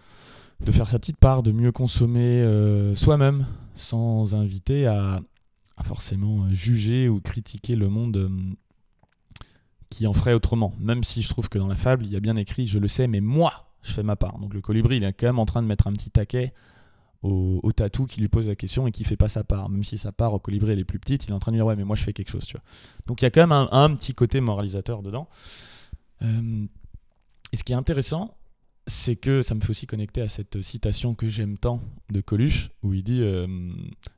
de 0.61 0.73
faire 0.73 0.91
sa 0.91 0.99
petite 0.99 1.19
part, 1.19 1.45
de 1.45 1.53
mieux 1.53 1.73
consommer 1.73 2.43
euh, 2.43 2.97
soi-même 2.97 3.47
sans 3.75 4.35
inviter 4.35 4.87
à, 4.87 5.21
forcément 5.85 6.49
juger 6.51 7.09
ou 7.09 7.21
critiquer 7.21 7.77
le 7.77 7.89
monde 7.89 8.17
euh, 8.17 8.31
qui 9.91 10.07
en 10.07 10.13
ferait 10.13 10.35
autrement. 10.35 10.75
Même 10.79 11.05
si 11.05 11.23
je 11.23 11.29
trouve 11.29 11.49
que 11.49 11.59
dans 11.59 11.69
la 11.69 11.77
fable, 11.77 12.05
il 12.05 12.13
y 12.13 12.17
a 12.17 12.21
bien 12.21 12.37
écrit 12.37 12.67
je 12.67 12.79
le 12.79 12.89
sais, 12.89 13.07
mais 13.07 13.21
moi, 13.21 13.69
je 13.83 13.93
fais 13.93 14.03
ma 14.03 14.17
part. 14.17 14.39
Donc 14.39 14.55
le 14.55 14.61
colibri, 14.61 14.97
il 14.97 15.05
est 15.05 15.13
quand 15.13 15.27
même 15.27 15.39
en 15.39 15.47
train 15.47 15.63
de 15.63 15.67
mettre 15.67 15.87
un 15.87 15.93
petit 15.93 16.11
taquet 16.11 16.53
au, 17.23 17.73
tatou 17.73 18.07
qui 18.07 18.21
lui 18.21 18.29
pose 18.29 18.47
la 18.47 18.55
question 18.55 18.87
et 18.87 18.93
qui 18.93 19.03
fait 19.03 19.17
pas 19.17 19.29
sa 19.29 19.43
part. 19.43 19.69
Même 19.69 19.85
si 19.85 19.99
sa 19.99 20.13
part 20.13 20.33
au 20.33 20.39
colibri 20.39 20.73
elle 20.73 20.79
est 20.79 20.85
plus 20.85 21.01
petite, 21.01 21.25
il 21.25 21.31
est 21.31 21.35
en 21.35 21.39
train 21.39 21.51
de 21.51 21.57
dire 21.57 21.67
ouais 21.67 21.75
mais 21.75 21.85
moi 21.85 21.97
je 21.97 22.03
fais 22.03 22.13
quelque 22.13 22.31
chose. 22.31 22.47
Tu 22.47 22.53
vois. 22.53 22.63
Donc 23.07 23.21
il 23.21 23.25
y 23.25 23.27
a 23.27 23.31
quand 23.31 23.41
même 23.41 23.53
un, 23.53 23.69
un 23.73 23.95
petit 23.95 24.15
côté 24.15 24.41
moralisateur 24.41 25.03
dedans. 25.03 25.29
Euh, 26.23 26.67
et 27.53 27.57
ce 27.57 27.65
qui 27.65 27.73
est 27.73 27.77
intéressant, 27.77 28.36
c'est 28.87 29.17
que 29.17 29.43
ça 29.43 29.55
me 29.55 29.61
fait 29.61 29.71
aussi 29.71 29.87
connecter 29.87 30.21
à 30.21 30.29
cette 30.29 30.63
citation 30.63 31.15
que 31.15 31.29
j'aime 31.29 31.59
tant 31.59 31.81
de 32.11 32.21
Coluche, 32.21 32.71
où 32.83 32.95
il 32.95 33.03
dit 33.03 33.23
euh, 33.23 33.47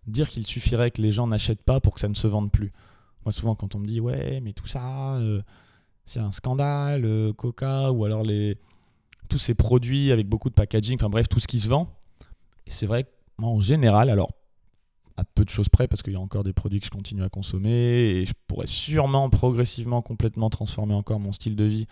dire 0.06 0.28
qu'il 0.28 0.46
suffirait 0.46 0.90
que 0.90 1.00
les 1.00 1.12
gens 1.12 1.26
n'achètent 1.26 1.62
pas 1.62 1.80
pour 1.80 1.94
que 1.94 2.00
ça 2.00 2.08
ne 2.08 2.14
se 2.14 2.26
vende 2.26 2.52
plus. 2.52 2.72
Moi 3.24 3.32
souvent 3.32 3.54
quand 3.54 3.74
on 3.74 3.78
me 3.78 3.86
dit 3.86 4.00
ouais 4.00 4.40
mais 4.40 4.52
tout 4.52 4.66
ça 4.66 5.16
euh, 5.16 5.42
c'est 6.04 6.20
un 6.20 6.32
scandale, 6.32 7.04
euh, 7.04 7.32
Coca 7.32 7.92
ou 7.92 8.04
alors 8.04 8.22
les 8.22 8.58
tous 9.28 9.38
ces 9.38 9.54
produits 9.54 10.12
avec 10.12 10.26
beaucoup 10.28 10.48
de 10.48 10.54
packaging, 10.54 10.96
enfin 10.96 11.10
bref 11.10 11.28
tout 11.28 11.40
ce 11.40 11.46
qui 11.46 11.60
se 11.60 11.68
vend 11.68 11.98
c'est 12.70 12.86
vrai 12.86 13.04
que 13.04 13.10
moi, 13.38 13.50
en 13.50 13.60
général, 13.60 14.10
alors 14.10 14.30
à 15.16 15.24
peu 15.24 15.44
de 15.44 15.50
choses 15.50 15.68
près, 15.68 15.88
parce 15.88 16.02
qu'il 16.02 16.12
y 16.12 16.16
a 16.16 16.20
encore 16.20 16.44
des 16.44 16.52
produits 16.52 16.78
que 16.78 16.86
je 16.86 16.90
continue 16.90 17.24
à 17.24 17.28
consommer, 17.28 17.70
et 17.70 18.24
je 18.24 18.32
pourrais 18.46 18.68
sûrement 18.68 19.28
progressivement 19.30 20.00
complètement 20.00 20.48
transformer 20.48 20.94
encore 20.94 21.18
mon 21.18 21.32
style 21.32 21.56
de 21.56 21.64
vie 21.64 21.86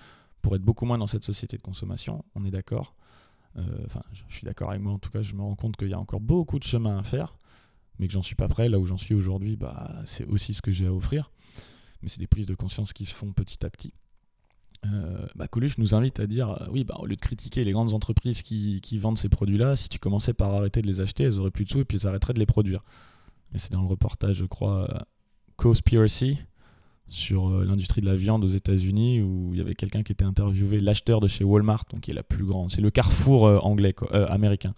pour 0.46 0.54
être 0.54 0.62
beaucoup 0.62 0.84
moins 0.84 0.96
dans 0.96 1.08
cette 1.08 1.24
société 1.24 1.56
de 1.56 1.62
consommation, 1.62 2.24
on 2.36 2.44
est 2.44 2.52
d'accord. 2.52 2.94
Euh, 3.58 3.62
enfin, 3.84 4.02
je 4.12 4.32
suis 4.32 4.44
d'accord 4.44 4.70
avec 4.70 4.80
moi, 4.80 4.92
en 4.92 5.00
tout 5.00 5.10
cas, 5.10 5.20
je 5.20 5.34
me 5.34 5.42
rends 5.42 5.56
compte 5.56 5.76
qu'il 5.76 5.88
y 5.88 5.92
a 5.92 5.98
encore 5.98 6.20
beaucoup 6.20 6.60
de 6.60 6.62
chemin 6.62 6.98
à 6.98 7.02
faire, 7.02 7.36
mais 7.98 8.06
que 8.06 8.12
j'en 8.12 8.22
suis 8.22 8.36
pas 8.36 8.46
prêt. 8.46 8.68
Là 8.68 8.78
où 8.78 8.86
j'en 8.86 8.96
suis 8.96 9.12
aujourd'hui, 9.12 9.56
bah, 9.56 9.92
c'est 10.04 10.24
aussi 10.28 10.54
ce 10.54 10.62
que 10.62 10.70
j'ai 10.70 10.86
à 10.86 10.94
offrir. 10.94 11.32
Mais 12.00 12.06
c'est 12.06 12.20
des 12.20 12.28
prises 12.28 12.46
de 12.46 12.54
conscience 12.54 12.92
qui 12.92 13.06
se 13.06 13.12
font 13.12 13.32
petit 13.32 13.66
à 13.66 13.70
petit 13.70 13.92
euh, 14.84 15.26
bah 15.34 15.48
Coluche 15.48 15.78
nous 15.78 15.96
invite 15.96 16.20
à 16.20 16.28
dire 16.28 16.50
euh, 16.50 16.66
oui, 16.70 16.84
bah, 16.84 16.94
au 17.00 17.06
lieu 17.06 17.16
de 17.16 17.20
critiquer 17.20 17.64
les 17.64 17.72
grandes 17.72 17.92
entreprises 17.92 18.42
qui, 18.42 18.98
vendent 18.98 19.18
ces 19.18 19.28
produits-là, 19.28 19.74
si 19.74 19.88
tu 19.88 19.98
commençais 19.98 20.32
par 20.32 20.54
arrêter 20.54 20.80
de 20.80 20.86
les 20.86 21.00
acheter, 21.00 21.24
elles 21.24 21.40
auraient 21.40 21.50
plus 21.50 21.64
de 21.64 21.70
sous 21.70 21.80
et 21.80 21.84
puis 21.84 21.98
elles 22.00 22.06
arrêteraient 22.06 22.34
de 22.34 22.38
les 22.38 22.46
produire. 22.46 22.84
Et 23.52 23.58
c'est 23.58 23.72
dans 23.72 23.82
le 23.82 23.88
reportage, 23.88 24.36
je 24.36 24.44
crois, 24.44 25.06
Cospiracy 25.56 26.38
sur 27.08 27.48
euh, 27.48 27.64
l'industrie 27.64 28.00
de 28.00 28.06
la 28.06 28.16
viande 28.16 28.44
aux 28.44 28.48
États-Unis 28.48 29.22
où 29.22 29.50
il 29.52 29.58
y 29.58 29.60
avait 29.60 29.74
quelqu'un 29.74 30.02
qui 30.02 30.12
était 30.12 30.24
interviewé, 30.24 30.80
l'acheteur 30.80 31.20
de 31.20 31.28
chez 31.28 31.44
Walmart, 31.44 31.84
donc 31.90 32.02
qui 32.02 32.10
est 32.10 32.14
la 32.14 32.22
plus 32.22 32.44
grande, 32.44 32.70
c'est 32.70 32.80
le 32.80 32.90
Carrefour 32.90 33.44
anglais, 33.64 33.92
quoi, 33.92 34.10
américain. 34.30 34.74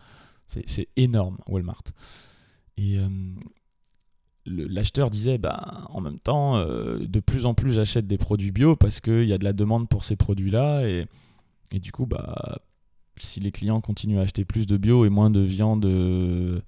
C'est 0.47 0.89
énorme, 0.97 1.37
Walmart. 1.47 1.85
Et 2.79 2.99
l'acheteur 4.49 5.11
disait 5.11 5.39
bah, 5.39 5.87
en 5.91 6.01
même 6.01 6.19
temps, 6.19 6.57
euh, 6.57 6.99
de 6.99 7.21
plus 7.21 7.47
en 7.47 7.55
plus 7.55 7.73
j'achète 7.73 8.07
des 8.07 8.19
produits 8.19 8.51
bio 8.51 8.77
parce 8.77 9.01
qu'il 9.01 9.25
y 9.25 9.33
a 9.33 9.39
de 9.39 9.45
la 9.45 9.53
demande 9.53 9.89
pour 9.89 10.05
ces 10.05 10.17
produits-là. 10.17 10.87
Et, 10.89 11.07
et, 11.73 11.81
du 11.81 11.93
coup, 11.93 12.07
bah, 12.07 12.59
si 13.17 13.41
les 13.41 13.53
clients 13.53 13.81
continuent 13.81 14.19
à 14.19 14.23
acheter 14.23 14.45
plus 14.45 14.67
de 14.67 14.77
bio 14.77 15.05
et 15.05 15.11
moins 15.11 15.31
de 15.31 15.41
viande 15.41 15.85
euh, 15.85 16.61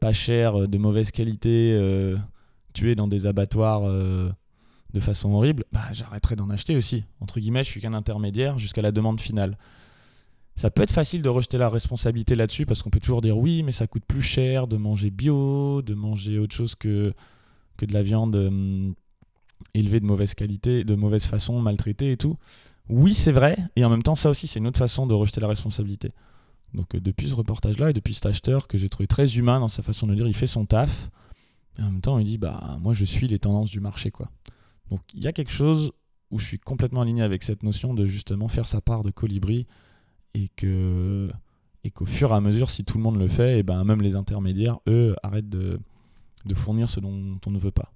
pas 0.00 0.12
chère, 0.12 0.68
de 0.68 0.78
mauvaise 0.78 1.10
qualité, 1.10 1.72
euh, 1.74 2.16
tuée 2.72 2.94
dans 2.94 3.08
des 3.08 3.26
abattoirs 3.26 3.82
euh, 3.84 4.30
de 4.92 5.00
façon 5.00 5.32
horrible, 5.32 5.64
bah, 5.72 5.92
j'arrêterai 5.92 6.36
d'en 6.36 6.50
acheter 6.50 6.76
aussi. 6.76 7.04
Entre 7.20 7.40
guillemets, 7.40 7.64
je 7.64 7.70
suis 7.70 7.80
qu'un 7.80 7.94
intermédiaire 7.94 8.58
jusqu'à 8.58 8.82
la 8.82 8.92
demande 8.92 9.20
finale. 9.20 9.56
Ça 10.56 10.70
peut 10.70 10.82
être 10.82 10.92
facile 10.92 11.22
de 11.22 11.28
rejeter 11.28 11.58
la 11.58 11.68
responsabilité 11.68 12.34
là-dessus 12.34 12.66
parce 12.66 12.82
qu'on 12.82 12.90
peut 12.90 13.00
toujours 13.00 13.22
dire 13.22 13.38
oui, 13.38 13.62
mais 13.62 13.72
ça 13.72 13.86
coûte 13.86 14.04
plus 14.06 14.22
cher 14.22 14.66
de 14.66 14.76
manger 14.76 15.10
bio, 15.10 15.80
de 15.82 15.94
manger 15.94 16.38
autre 16.38 16.54
chose 16.54 16.74
que, 16.74 17.14
de 17.78 17.92
la 17.94 18.02
viande 18.02 18.36
euh, 18.36 18.90
élevée 19.74 20.00
de 20.00 20.04
mauvaise 20.04 20.34
qualité, 20.34 20.84
de 20.84 20.94
mauvaise 20.94 21.24
façon, 21.24 21.60
maltraitée 21.60 22.12
et 22.12 22.16
tout. 22.16 22.36
Oui, 22.88 23.14
c'est 23.14 23.32
vrai, 23.32 23.56
et 23.76 23.84
en 23.84 23.88
même 23.88 24.02
temps, 24.02 24.16
ça 24.16 24.28
aussi, 24.28 24.46
c'est 24.46 24.58
une 24.58 24.66
autre 24.66 24.78
façon 24.78 25.06
de 25.06 25.14
rejeter 25.14 25.40
la 25.40 25.48
responsabilité. 25.48 26.10
Donc, 26.74 26.94
euh, 26.94 27.00
depuis 27.00 27.30
ce 27.30 27.34
reportage-là 27.34 27.90
et 27.90 27.92
depuis 27.92 28.14
cet 28.14 28.26
acheteur 28.26 28.66
que 28.66 28.76
j'ai 28.76 28.88
trouvé 28.88 29.06
très 29.06 29.36
humain 29.36 29.60
dans 29.60 29.68
sa 29.68 29.82
façon 29.82 30.06
de 30.06 30.14
dire, 30.14 30.26
il 30.26 30.34
fait 30.34 30.46
son 30.48 30.66
taf, 30.66 31.10
et 31.78 31.82
en 31.82 31.86
même 31.86 32.00
temps, 32.00 32.18
il 32.18 32.24
dit 32.24 32.36
bah, 32.36 32.78
moi, 32.80 32.92
je 32.92 33.04
suis 33.04 33.28
les 33.28 33.38
tendances 33.38 33.70
du 33.70 33.80
marché, 33.80 34.10
quoi. 34.10 34.28
Donc, 34.90 35.00
il 35.14 35.22
y 35.22 35.26
a 35.26 35.32
quelque 35.32 35.52
chose 35.52 35.92
où 36.30 36.38
je 36.38 36.44
suis 36.44 36.58
complètement 36.58 37.02
aligné 37.02 37.22
avec 37.22 37.42
cette 37.42 37.62
notion 37.62 37.94
de 37.94 38.06
justement 38.06 38.48
faire 38.48 38.66
sa 38.66 38.80
part 38.80 39.02
de 39.02 39.10
colibri 39.10 39.66
et 40.34 40.48
que, 40.56 41.30
et 41.84 41.90
qu'au 41.90 42.06
fur 42.06 42.30
et 42.30 42.34
à 42.34 42.40
mesure, 42.40 42.70
si 42.70 42.84
tout 42.84 42.98
le 42.98 43.02
monde 43.02 43.18
le 43.18 43.28
fait, 43.28 43.58
et 43.58 43.62
ben 43.62 43.82
même 43.84 44.02
les 44.02 44.16
intermédiaires, 44.16 44.78
eux, 44.86 45.16
arrêtent 45.22 45.48
de, 45.48 45.80
fournir 46.54 46.88
ce 46.88 47.00
dont 47.00 47.40
on 47.44 47.50
ne 47.50 47.58
veut 47.58 47.70
pas. 47.70 47.92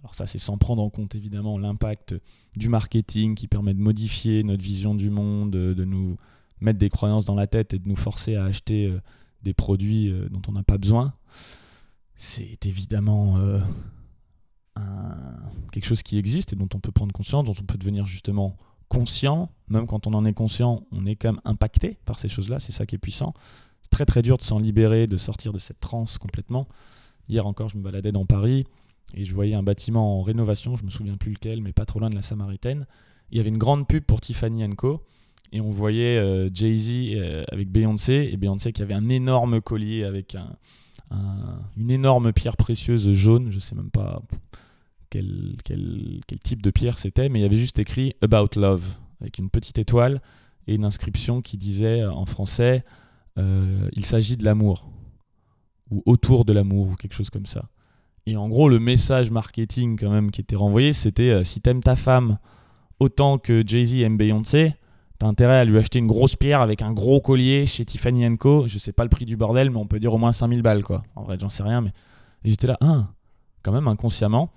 Alors 0.00 0.14
ça, 0.14 0.26
c'est 0.26 0.38
sans 0.38 0.58
prendre 0.58 0.82
en 0.82 0.90
compte 0.90 1.14
évidemment 1.14 1.58
l'impact 1.58 2.14
du 2.56 2.68
marketing 2.68 3.34
qui 3.34 3.48
permet 3.48 3.72
de 3.72 3.80
modifier 3.80 4.42
notre 4.44 4.62
vision 4.62 4.94
du 4.94 5.08
monde, 5.10 5.50
de 5.50 5.84
nous 5.84 6.16
mettre 6.60 6.78
des 6.78 6.90
croyances 6.90 7.24
dans 7.24 7.34
la 7.34 7.46
tête 7.46 7.74
et 7.74 7.78
de 7.78 7.88
nous 7.88 7.96
forcer 7.96 8.36
à 8.36 8.44
acheter 8.44 8.86
euh, 8.86 9.00
des 9.42 9.54
produits 9.54 10.10
euh, 10.10 10.28
dont 10.30 10.42
on 10.48 10.52
n'a 10.52 10.62
pas 10.62 10.78
besoin. 10.78 11.12
C'est 12.16 12.66
évidemment 12.66 13.36
euh, 13.38 13.60
quelque 15.72 15.86
chose 15.86 16.02
qui 16.02 16.18
existe 16.18 16.52
et 16.52 16.56
dont 16.56 16.68
on 16.74 16.78
peut 16.78 16.92
prendre 16.92 17.12
conscience, 17.12 17.44
dont 17.44 17.54
on 17.58 17.64
peut 17.64 17.78
devenir 17.78 18.06
justement 18.06 18.56
conscient. 18.88 19.50
Même 19.68 19.86
quand 19.86 20.06
on 20.06 20.14
en 20.14 20.24
est 20.24 20.32
conscient, 20.32 20.84
on 20.92 21.04
est 21.06 21.16
quand 21.16 21.32
même 21.32 21.40
impacté 21.44 21.98
par 22.04 22.18
ces 22.18 22.28
choses-là. 22.28 22.60
C'est 22.60 22.72
ça 22.72 22.86
qui 22.86 22.94
est 22.94 22.98
puissant. 22.98 23.34
C'est 23.82 23.90
très 23.90 24.06
très 24.06 24.22
dur 24.22 24.36
de 24.36 24.42
s'en 24.42 24.58
libérer, 24.58 25.06
de 25.06 25.16
sortir 25.16 25.52
de 25.52 25.58
cette 25.58 25.80
transe 25.80 26.18
complètement. 26.18 26.68
Hier 27.28 27.46
encore, 27.46 27.68
je 27.68 27.76
me 27.76 27.82
baladais 27.82 28.12
dans 28.12 28.26
Paris 28.26 28.64
et 29.14 29.24
je 29.24 29.34
voyais 29.34 29.54
un 29.54 29.62
bâtiment 29.62 30.20
en 30.20 30.22
rénovation, 30.22 30.76
je 30.76 30.84
me 30.84 30.90
souviens 30.90 31.16
plus 31.16 31.32
lequel, 31.32 31.60
mais 31.60 31.72
pas 31.72 31.84
trop 31.86 31.98
loin 31.98 32.10
de 32.10 32.14
la 32.14 32.22
Samaritaine. 32.22 32.86
Il 33.30 33.38
y 33.38 33.40
avait 33.40 33.48
une 33.48 33.58
grande 33.58 33.88
pub 33.88 34.04
pour 34.04 34.20
Tiffany 34.20 34.68
Co. 34.76 35.02
Et 35.52 35.60
on 35.60 35.70
voyait 35.70 36.18
euh, 36.18 36.50
Jay-Z 36.52 37.14
euh, 37.14 37.44
avec 37.52 37.70
Beyoncé, 37.70 38.28
et 38.32 38.36
Beyoncé 38.36 38.72
qui 38.72 38.82
avait 38.82 38.94
un 38.94 39.08
énorme 39.08 39.60
collier 39.60 40.02
avec 40.02 40.34
un, 40.34 40.56
une 41.76 41.90
énorme 41.90 42.32
pierre 42.32 42.56
précieuse 42.56 43.12
jaune, 43.12 43.50
je 43.50 43.60
sais 43.60 43.74
même 43.74 43.90
pas 43.90 44.20
quel, 45.14 45.56
quel, 45.64 46.20
quel 46.26 46.40
type 46.40 46.60
de 46.60 46.70
pierre 46.70 46.98
c'était, 46.98 47.28
mais 47.28 47.38
il 47.38 47.42
y 47.42 47.44
avait 47.44 47.56
juste 47.56 47.78
écrit 47.78 48.14
About 48.20 48.48
Love, 48.56 48.84
avec 49.20 49.38
une 49.38 49.48
petite 49.48 49.78
étoile 49.78 50.20
et 50.66 50.74
une 50.74 50.84
inscription 50.84 51.40
qui 51.40 51.56
disait 51.56 52.04
en 52.04 52.26
français 52.26 52.84
euh, 53.38 53.88
Il 53.92 54.04
s'agit 54.04 54.36
de 54.36 54.44
l'amour, 54.44 54.90
ou 55.92 56.02
autour 56.04 56.44
de 56.44 56.52
l'amour, 56.52 56.88
ou 56.88 56.94
quelque 56.96 57.12
chose 57.12 57.30
comme 57.30 57.46
ça. 57.46 57.68
Et 58.26 58.36
en 58.36 58.48
gros, 58.48 58.68
le 58.68 58.80
message 58.80 59.30
marketing 59.30 59.96
quand 59.96 60.10
même 60.10 60.32
qui 60.32 60.40
était 60.40 60.56
renvoyé, 60.56 60.92
c'était 60.92 61.30
euh, 61.30 61.44
si 61.44 61.60
t'aimes 61.60 61.82
ta 61.82 61.94
femme 61.94 62.38
autant 62.98 63.38
que 63.38 63.62
Jay-Z 63.64 64.00
aime 64.00 64.16
Beyoncé, 64.16 64.74
t'as 65.20 65.28
intérêt 65.28 65.58
à 65.58 65.64
lui 65.64 65.78
acheter 65.78 66.00
une 66.00 66.08
grosse 66.08 66.34
pierre 66.34 66.60
avec 66.60 66.82
un 66.82 66.92
gros 66.92 67.20
collier 67.20 67.66
chez 67.66 67.84
Tiffany 67.84 68.36
Co. 68.36 68.66
Je 68.66 68.78
sais 68.78 68.92
pas 68.92 69.04
le 69.04 69.10
prix 69.10 69.26
du 69.26 69.36
bordel, 69.36 69.70
mais 69.70 69.78
on 69.78 69.86
peut 69.86 70.00
dire 70.00 70.12
au 70.12 70.18
moins 70.18 70.32
5000 70.32 70.62
balles, 70.62 70.82
quoi. 70.82 71.04
En 71.14 71.22
vrai, 71.22 71.36
j'en 71.38 71.50
sais 71.50 71.62
rien, 71.62 71.82
mais. 71.82 71.92
J'étais 72.44 72.66
là, 72.66 72.76
hein, 72.82 73.08
quand 73.62 73.72
même 73.72 73.88
inconsciemment. 73.88 74.50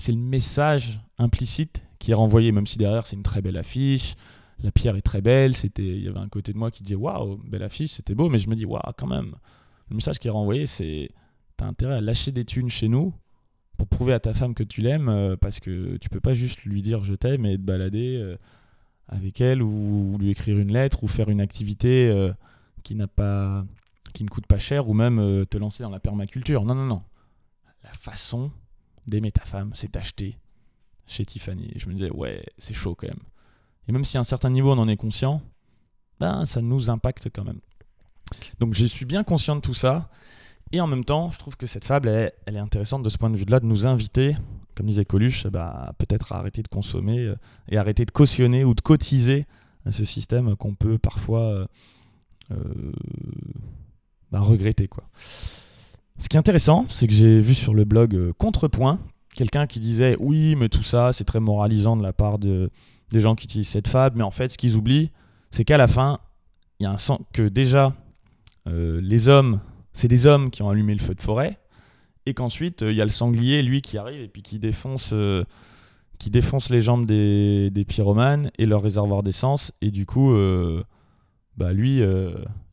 C'est 0.00 0.12
le 0.12 0.18
message 0.18 0.98
implicite 1.18 1.82
qui 1.98 2.12
est 2.12 2.14
renvoyé, 2.14 2.52
même 2.52 2.66
si 2.66 2.78
derrière 2.78 3.06
c'est 3.06 3.16
une 3.16 3.22
très 3.22 3.42
belle 3.42 3.58
affiche, 3.58 4.14
la 4.62 4.72
pierre 4.72 4.96
est 4.96 5.02
très 5.02 5.20
belle, 5.20 5.54
c'était, 5.54 5.86
il 5.86 6.02
y 6.02 6.08
avait 6.08 6.18
un 6.18 6.28
côté 6.30 6.54
de 6.54 6.58
moi 6.58 6.70
qui 6.70 6.82
disait 6.82 6.94
waouh, 6.94 7.36
belle 7.44 7.62
affiche, 7.62 7.90
c'était 7.90 8.14
beau, 8.14 8.30
mais 8.30 8.38
je 8.38 8.48
me 8.48 8.54
dis 8.54 8.64
waouh, 8.64 8.80
quand 8.96 9.06
même. 9.06 9.34
Le 9.90 9.96
message 9.96 10.18
qui 10.18 10.28
est 10.28 10.30
renvoyé, 10.30 10.64
c'est 10.64 11.10
t'as 11.58 11.66
intérêt 11.66 11.96
à 11.96 12.00
lâcher 12.00 12.32
des 12.32 12.46
thunes 12.46 12.70
chez 12.70 12.88
nous 12.88 13.12
pour 13.76 13.88
prouver 13.88 14.14
à 14.14 14.20
ta 14.20 14.32
femme 14.32 14.54
que 14.54 14.62
tu 14.62 14.80
l'aimes, 14.80 15.10
euh, 15.10 15.36
parce 15.36 15.60
que 15.60 15.98
tu 15.98 16.08
peux 16.08 16.20
pas 16.20 16.32
juste 16.32 16.64
lui 16.64 16.80
dire 16.80 17.04
je 17.04 17.14
t'aime 17.14 17.44
et 17.44 17.58
te 17.58 17.62
balader. 17.62 18.16
Euh, 18.16 18.36
avec 19.12 19.42
elle 19.42 19.60
ou, 19.60 20.16
lui 20.18 20.30
écrire 20.30 20.56
une 20.56 20.72
lettre 20.72 21.04
ou 21.04 21.08
faire 21.08 21.28
une 21.28 21.40
activité 21.42 22.08
euh, 22.08 22.32
qui 22.84 22.94
n'a 22.94 23.08
pas 23.08 23.66
qui 24.14 24.22
ne 24.22 24.28
coûte 24.28 24.46
pas 24.46 24.60
cher 24.60 24.88
ou 24.88 24.94
même 24.94 25.44
te 25.46 25.58
lancer 25.58 25.82
dans 25.82 25.90
la 25.90 26.00
permaculture. 26.00 26.64
Non 26.64 26.74
non 26.74 26.86
non. 26.86 27.02
La 27.82 27.90
façon 27.90 28.52
d'aimer 29.06 29.32
ta 29.32 29.44
femme, 29.44 29.72
c'est 29.74 29.92
d'acheter 29.92 30.38
chez 31.06 31.24
Tiffany. 31.24 31.72
Je 31.76 31.88
me 31.88 31.94
disais 31.94 32.10
ouais, 32.10 32.44
c'est 32.58 32.74
chaud 32.74 32.94
quand 32.94 33.08
même. 33.08 33.22
Et 33.88 33.92
même 33.92 34.04
si 34.04 34.16
à 34.16 34.20
un 34.20 34.24
certain 34.24 34.50
niveau 34.50 34.72
on 34.72 34.78
en 34.78 34.88
est 34.88 34.96
conscient, 34.96 35.42
ben 36.18 36.44
ça 36.44 36.60
nous 36.60 36.90
impacte 36.90 37.28
quand 37.34 37.44
même. 37.44 37.60
Donc 38.58 38.74
je 38.74 38.86
suis 38.86 39.06
bien 39.06 39.24
conscient 39.24 39.56
de 39.56 39.60
tout 39.60 39.74
ça. 39.74 40.10
Et 40.72 40.80
en 40.80 40.86
même 40.86 41.04
temps, 41.04 41.32
je 41.32 41.38
trouve 41.38 41.56
que 41.56 41.66
cette 41.66 41.84
fable, 41.84 42.08
elle, 42.08 42.56
est 42.56 42.60
intéressante 42.60 43.02
de 43.02 43.08
ce 43.08 43.18
point 43.18 43.28
de 43.28 43.36
vue-là, 43.36 43.58
de 43.58 43.66
nous 43.66 43.88
inviter 43.88 44.36
comme 44.80 44.86
disait 44.86 45.04
Coluche, 45.04 45.46
bah, 45.46 45.92
peut-être 45.98 46.32
arrêter 46.32 46.62
de 46.62 46.68
consommer 46.68 47.18
euh, 47.18 47.36
et 47.68 47.76
arrêter 47.76 48.06
de 48.06 48.10
cautionner 48.10 48.64
ou 48.64 48.74
de 48.74 48.80
cotiser 48.80 49.46
à 49.84 49.92
ce 49.92 50.06
système 50.06 50.56
qu'on 50.56 50.74
peut 50.74 50.96
parfois 50.96 51.42
euh, 51.42 51.66
euh, 52.52 52.92
bah, 54.30 54.40
regretter. 54.40 54.88
Quoi. 54.88 55.04
Ce 56.18 56.28
qui 56.28 56.36
est 56.36 56.38
intéressant, 56.38 56.86
c'est 56.88 57.06
que 57.06 57.12
j'ai 57.12 57.40
vu 57.40 57.54
sur 57.54 57.74
le 57.74 57.84
blog 57.84 58.32
Contrepoint 58.38 58.98
quelqu'un 59.34 59.66
qui 59.66 59.80
disait 59.80 60.16
oui, 60.20 60.54
mais 60.56 60.68
tout 60.68 60.82
ça, 60.82 61.12
c'est 61.12 61.24
très 61.24 61.40
moralisant 61.40 61.96
de 61.96 62.02
la 62.02 62.12
part 62.12 62.38
de, 62.38 62.70
des 63.10 63.20
gens 63.20 63.34
qui 63.34 63.44
utilisent 63.44 63.68
cette 63.68 63.88
fable, 63.88 64.18
mais 64.18 64.24
en 64.24 64.30
fait, 64.30 64.50
ce 64.50 64.58
qu'ils 64.58 64.76
oublient, 64.76 65.10
c'est 65.50 65.64
qu'à 65.64 65.78
la 65.78 65.88
fin, 65.88 66.18
il 66.78 66.84
y 66.84 66.86
a 66.86 66.90
un 66.90 66.96
sens 66.96 67.20
que 67.32 67.48
déjà, 67.48 67.94
les 68.66 69.28
hommes, 69.28 69.60
c'est 69.92 70.08
des 70.08 70.26
hommes 70.26 70.50
qui 70.50 70.62
ont 70.62 70.68
allumé 70.68 70.94
le 70.94 71.00
feu 71.00 71.14
de 71.14 71.20
forêt, 71.20 71.58
et 72.26 72.34
qu'ensuite 72.34 72.82
euh, 72.82 72.92
il 72.92 72.96
y 72.96 73.00
a 73.00 73.04
le 73.04 73.10
sanglier, 73.10 73.62
lui, 73.62 73.82
qui 73.82 73.98
arrive 73.98 74.20
et 74.20 74.28
puis 74.28 74.42
qui 74.42 74.58
défonce, 74.58 75.10
euh, 75.12 75.44
qui 76.18 76.30
défonce 76.30 76.70
les 76.70 76.80
jambes 76.80 77.06
des, 77.06 77.70
des, 77.70 77.84
pyromanes 77.84 78.50
et 78.58 78.66
leur 78.66 78.82
réservoir 78.82 79.22
d'essence, 79.22 79.72
et 79.80 79.90
du 79.90 80.06
coup, 80.06 80.32
euh, 80.32 80.82
bah 81.56 81.72
lui, 81.72 82.02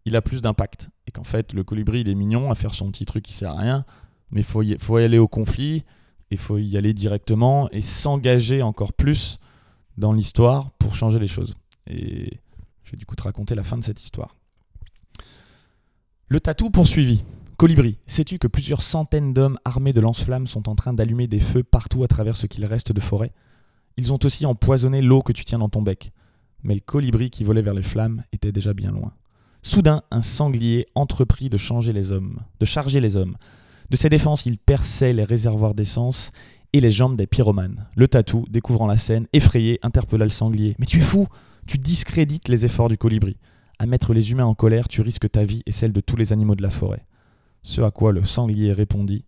il 0.06 0.16
a 0.16 0.22
plus 0.22 0.42
d'impact. 0.42 0.90
Et 1.08 1.12
qu'en 1.12 1.24
fait, 1.24 1.54
le 1.54 1.64
colibri, 1.64 2.02
il 2.02 2.10
est 2.10 2.16
mignon 2.16 2.52
à 2.52 2.56
faire 2.56 2.74
son 2.74 2.92
petit 2.92 3.06
truc 3.06 3.24
qui 3.24 3.34
sert 3.34 3.52
à 3.52 3.60
rien, 3.60 3.86
mais 4.32 4.44
faut, 4.44 4.62
y, 4.62 4.78
faut 4.80 5.00
y 5.00 5.04
aller 5.04 5.18
au 5.18 5.28
conflit, 5.28 5.84
il 6.30 6.38
faut 6.38 6.58
y 6.58 6.78
aller 6.78 6.94
directement 6.94 7.70
et 7.72 7.82
s'engager 7.82 8.62
encore 8.62 8.94
plus 8.94 9.40
dans 9.98 10.12
l'histoire 10.12 10.72
pour 10.80 10.96
changer 10.96 11.20
les 11.20 11.28
choses. 11.28 11.56
Et 11.88 12.40
je 12.84 12.92
vais 12.92 12.98
du 12.98 13.06
coup 13.06 13.16
te 13.16 13.24
raconter 13.24 13.56
la 13.56 13.64
fin 13.64 13.78
de 13.78 13.84
cette 13.84 14.04
histoire. 14.04 14.36
Le 16.28 16.40
tatou 16.40 16.70
poursuivi. 16.70 17.24
Colibri, 17.56 17.98
sais-tu 18.06 18.38
que 18.38 18.48
plusieurs 18.48 18.82
centaines 18.82 19.34
d'hommes 19.34 19.58
armés 19.66 19.94
de 19.94 20.02
lance-flammes 20.02 20.46
sont 20.46 20.70
en 20.70 20.76
train 20.76 20.94
d'allumer 20.94 21.28
des 21.28 21.40
feux 21.40 21.64
partout 21.64 22.04
à 22.04 22.08
travers 22.08 22.36
ce 22.36 22.46
qu'il 22.46 22.66
reste 22.66 22.92
de 22.92 23.00
forêt? 23.00 23.32
Ils 23.96 24.14
ont 24.14 24.20
aussi 24.24 24.46
empoisonné 24.46 25.02
l'eau 25.02 25.24
que 25.24 25.32
tu 25.32 25.44
tiens 25.44 25.58
dans 25.58 25.70
ton 25.70 25.82
bec. 25.82 26.12
Mais 26.64 26.76
le 26.76 26.82
colibri 26.82 27.30
qui 27.30 27.44
volait 27.44 27.62
vers 27.62 27.74
les 27.74 27.82
flammes 27.82 28.24
était 28.32 28.52
déjà 28.52 28.74
bien 28.74 28.92
loin. 28.92 29.14
Soudain, 29.62 30.04
un 30.12 30.22
sanglier 30.22 30.86
entreprit 30.96 31.50
de 31.50 31.58
changer 31.58 31.94
les 31.94 32.12
hommes, 32.12 32.40
de 32.60 32.66
charger 32.66 33.00
les 33.00 33.18
hommes. 33.18 33.38
De 33.90 33.98
ses 33.98 34.10
défenses, 34.10 34.46
il 34.46 34.58
perçait 34.58 35.14
les 35.14 35.24
réservoirs 35.24 35.74
d'essence 35.74 36.32
et 36.74 36.82
les 36.82 36.92
jambes 36.92 37.18
des 37.18 37.28
pyromanes. 37.28 37.88
Le 37.96 38.08
tatou, 38.08 38.46
découvrant 38.50 38.88
la 38.88 38.98
scène, 38.98 39.28
effrayé, 39.34 39.80
interpella 39.82 40.26
le 40.26 40.32
sanglier. 40.32 40.76
Mais 40.80 40.86
tu 40.86 41.00
es 41.00 41.02
fou 41.02 41.28
Tu 41.66 41.78
discrédites 41.78 42.50
les 42.50 42.66
efforts 42.66 42.90
du 42.90 42.98
colibri. 42.98 43.38
À 43.80 43.86
mettre 43.86 44.14
les 44.14 44.32
humains 44.32 44.46
en 44.46 44.56
colère, 44.56 44.88
tu 44.88 45.02
risques 45.02 45.30
ta 45.30 45.46
vie 45.46 45.64
et 45.66 45.72
celle 45.72 45.94
de 45.94 46.02
tous 46.02 46.16
les 46.16 46.34
animaux 46.34 46.56
de 46.56 46.64
la 46.64 46.70
forêt. 46.70 47.06
Ce 47.64 47.82
à 47.82 47.92
quoi 47.92 48.12
le 48.12 48.24
sanglier 48.24 48.74
répondit 48.74 49.26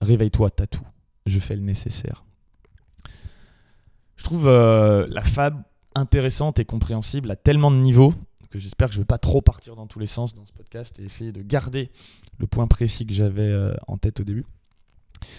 Réveille-toi, 0.00 0.50
Tatou, 0.50 0.82
je 1.26 1.38
fais 1.38 1.54
le 1.54 1.62
nécessaire. 1.62 2.24
Je 4.16 4.24
trouve 4.24 4.48
euh, 4.48 5.06
la 5.10 5.22
fable 5.22 5.62
intéressante 5.94 6.58
et 6.58 6.64
compréhensible 6.64 7.30
à 7.30 7.36
tellement 7.36 7.70
de 7.70 7.76
niveaux 7.76 8.14
que 8.52 8.60
j'espère 8.60 8.88
que 8.88 8.94
je 8.94 8.98
ne 8.98 9.02
vais 9.02 9.06
pas 9.06 9.18
trop 9.18 9.40
partir 9.40 9.74
dans 9.74 9.86
tous 9.86 9.98
les 9.98 10.06
sens 10.06 10.34
dans 10.34 10.46
ce 10.46 10.52
podcast 10.52 10.98
et 10.98 11.04
essayer 11.04 11.32
de 11.32 11.42
garder 11.42 11.90
le 12.38 12.46
point 12.46 12.66
précis 12.66 13.06
que 13.06 13.14
j'avais 13.14 13.42
euh, 13.42 13.74
en 13.88 13.96
tête 13.96 14.20
au 14.20 14.24
début. 14.24 14.44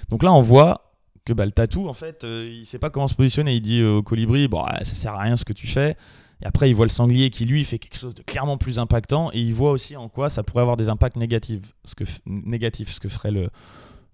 Donc 0.09 0.23
là, 0.23 0.33
on 0.33 0.41
voit 0.41 0.93
que 1.25 1.33
bah, 1.33 1.45
le 1.45 1.51
tatou, 1.51 1.87
en 1.87 1.93
fait, 1.93 2.23
euh, 2.23 2.49
il 2.51 2.65
sait 2.65 2.79
pas 2.79 2.89
comment 2.89 3.07
se 3.07 3.15
positionner. 3.15 3.55
Il 3.55 3.61
dit 3.61 3.83
au 3.83 4.01
colibri, 4.01 4.47
bon, 4.47 4.65
ça 4.81 4.83
sert 4.83 5.13
à 5.13 5.21
rien 5.21 5.35
ce 5.35 5.45
que 5.45 5.53
tu 5.53 5.67
fais. 5.67 5.95
Et 6.41 6.45
après, 6.45 6.69
il 6.69 6.73
voit 6.73 6.85
le 6.85 6.89
sanglier 6.89 7.29
qui, 7.29 7.45
lui, 7.45 7.63
fait 7.63 7.79
quelque 7.79 7.97
chose 7.97 8.15
de 8.15 8.23
clairement 8.23 8.57
plus 8.57 8.79
impactant. 8.79 9.29
Et 9.31 9.39
il 9.39 9.53
voit 9.53 9.71
aussi 9.71 9.95
en 9.95 10.09
quoi 10.09 10.29
ça 10.29 10.43
pourrait 10.43 10.61
avoir 10.61 10.75
des 10.75 10.89
impacts 10.89 11.15
négatifs, 11.15 11.73
ce 11.85 11.95
que, 11.95 12.05
ce 12.05 12.99
que 12.99 13.09
ferait 13.09 13.31
le, 13.31 13.49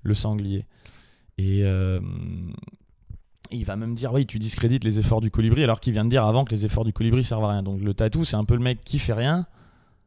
le 0.03 0.13
sanglier. 0.13 0.65
Et 1.37 1.63
euh, 1.63 1.99
il 3.51 3.65
va 3.65 3.75
même 3.75 3.95
dire, 3.95 4.13
oui, 4.13 4.25
tu 4.25 4.39
discrédites 4.39 4.83
les 4.83 4.99
efforts 4.99 5.21
du 5.21 5.31
colibri, 5.31 5.63
alors 5.63 5.79
qu'il 5.79 5.93
vient 5.93 6.05
de 6.05 6.09
dire 6.09 6.25
avant 6.25 6.45
que 6.45 6.51
les 6.51 6.65
efforts 6.65 6.85
du 6.85 6.93
colibri 6.93 7.23
servent 7.23 7.45
à 7.45 7.51
rien. 7.51 7.63
Donc 7.63 7.81
le 7.81 7.93
tatou, 7.93 8.25
c'est 8.25 8.35
un 8.35 8.45
peu 8.45 8.55
le 8.55 8.61
mec 8.61 8.79
qui 8.83 8.99
fait 8.99 9.13
rien, 9.13 9.45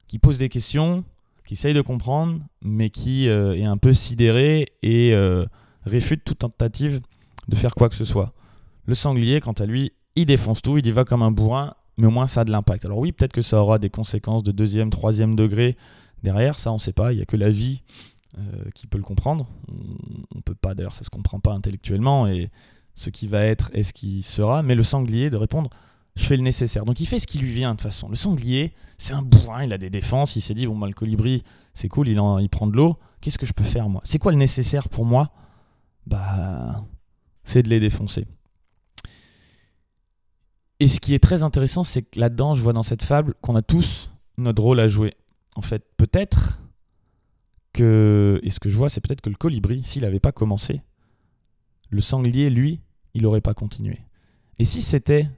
qui 0.08 0.18
pose 0.18 0.38
des 0.38 0.49
questions, 0.49 1.04
qui 1.46 1.54
essaye 1.54 1.75
de 1.75 1.80
comprendre, 1.80 2.40
mais 2.62 2.90
qui 2.90 3.28
euh, 3.28 3.54
est 3.54 3.64
un 3.64 3.76
peu 3.76 3.94
sidéré 3.94 4.72
et 4.82 5.12
euh, 5.12 5.44
réfute 5.84 6.25
toute 6.25 6.38
tentative 6.38 7.00
de 7.49 7.56
faire 7.56 7.75
quoi 7.75 7.88
que 7.88 7.96
ce 7.96 8.04
soit. 8.04 8.32
Le 8.87 8.94
sanglier, 8.94 9.40
quant 9.40 9.52
à 9.52 9.66
lui, 9.66 9.92
il 10.14 10.26
défonce 10.26 10.62
tout, 10.62 10.78
il 10.78 10.87
y 10.87 10.92
va 10.92 11.04
comme 11.04 11.22
un 11.22 11.30
bourrin 11.30 11.72
mais 11.96 12.06
au 12.06 12.11
moins 12.11 12.26
ça 12.26 12.42
a 12.42 12.44
de 12.44 12.50
l'impact. 12.50 12.84
Alors 12.84 12.99
oui, 12.99 13.12
peut-être 13.12 13.32
que 13.32 13.42
ça 13.42 13.61
aura 13.61 13.78
des 13.78 13.90
conséquences 13.90 14.42
de 14.42 14.52
deuxième, 14.52 14.90
troisième 14.90 15.37
degré 15.37 15.76
derrière, 16.22 16.58
ça 16.58 16.70
on 16.70 16.76
ne 16.76 16.80
sait 16.80 16.92
pas, 16.92 17.12
il 17.12 17.16
n'y 17.16 17.22
a 17.22 17.26
que 17.26 17.37
la 17.37 17.50
vie 17.50 17.82
euh, 18.38 18.40
qui 18.75 18.87
peut 18.87 18.99
le 18.99 19.04
comprendre. 19.04 19.46
On, 19.68 20.37
ne 20.37 20.42
peut 20.42 20.54
pas, 20.54 20.75
d'ailleurs 20.75 20.94
ça 20.94 21.04
se 21.04 21.11
comprend 21.11 21.40
pas 21.40 21.52
intellectuellement, 21.52 22.26
et 22.26 22.50
ce 22.94 23.11
qui 23.11 23.28
va 23.28 23.44
être 23.44 23.70
est 23.75 23.82
ce 23.82 23.92
qui 23.92 24.22
sera, 24.22 24.62
mais 24.62 24.75
le 24.75 24.82
sanglier 24.82 25.30
de 25.30 25.37
répondre, 25.37 25.70
je 26.16 26.25
fais 26.25 26.37
le 26.37 26.42
nécessaire. 26.42 26.84
Donc 26.84 27.00
il 27.00 27.06
fait 27.06 27.18
ce 27.18 27.26
qui 27.26 27.38
lui 27.38 27.50
vient 27.50 27.70
de 27.70 27.76
toute 27.76 27.82
façon. 27.82 28.08
Le 28.08 28.16
sanglier, 28.16 28.75
c'est 28.99 29.14
un 29.14 29.22
bourrin, 29.22 29.64
il 29.64 29.72
a 29.72 29.78
des 29.78 29.90
défenses, 29.90 30.37
il 30.37 30.40
s'est 30.40 30.54
dit, 30.54 30.66
bon 30.66 30.78
le 30.84 30.92
colibri, 30.92 31.42
c'est 31.75 31.88
cool, 31.88 32.08
il, 32.08 32.20
il 32.40 32.49
prend 32.49 32.66
de 32.66 32.76
l'eau, 32.76 32.99
qu'est-ce 33.20 33.38
que 33.38 33.46
je 33.46 33.52
peux 33.52 33.64
faire 33.64 33.88
moi? 33.88 34.02
C'est 34.04 34.18
quoi 34.18 34.32
le 34.32 34.38
nécessaire 34.38 34.88
pour 34.88 35.04
moi? 35.04 35.30
Bah, 36.06 36.84
c'est 37.44 37.62
de 37.62 37.68
les 37.68 37.80
défoncer. 37.80 38.26
Et 40.80 40.88
ce 40.88 41.00
qui 41.00 41.14
est 41.14 41.20
très 41.20 41.44
intéressant, 41.44 41.84
c'est 41.84 42.02
que 42.02 42.18
là-dedans, 42.18 42.54
je 42.54 42.62
vois 42.62 42.72
dans 42.72 42.82
cette 42.82 43.04
fable 43.04 43.34
qu'on 43.40 43.54
a 43.56 43.62
tous 43.62 44.11
notre 44.37 44.62
rôle 44.62 44.80
à 44.80 44.88
jouer. 44.88 45.14
en 45.54 45.62
fait, 45.62 45.84
peut-être 45.96 46.61
que, 47.72 48.40
et 48.42 48.50
ce 48.50 48.61
que 48.61 48.68
je 48.68 48.76
vois, 48.76 48.88
c'est 48.88 49.00
peut-être 49.00 49.20
que 49.20 49.30
le 49.30 49.37
colibri, 49.37 49.82
s'il 49.84 50.02
n'avait 50.02 50.20
pas 50.20 50.32
commencé, 50.32 50.82
le 51.92 52.00
sanglier, 52.00 52.50
lui, 52.50 52.80
il 53.14 53.22
n'aurait 53.22 53.42
pas 53.42 53.54
continué. 53.54 54.00
Et 54.58 54.64
si 54.64 54.80
c'était 54.80 55.28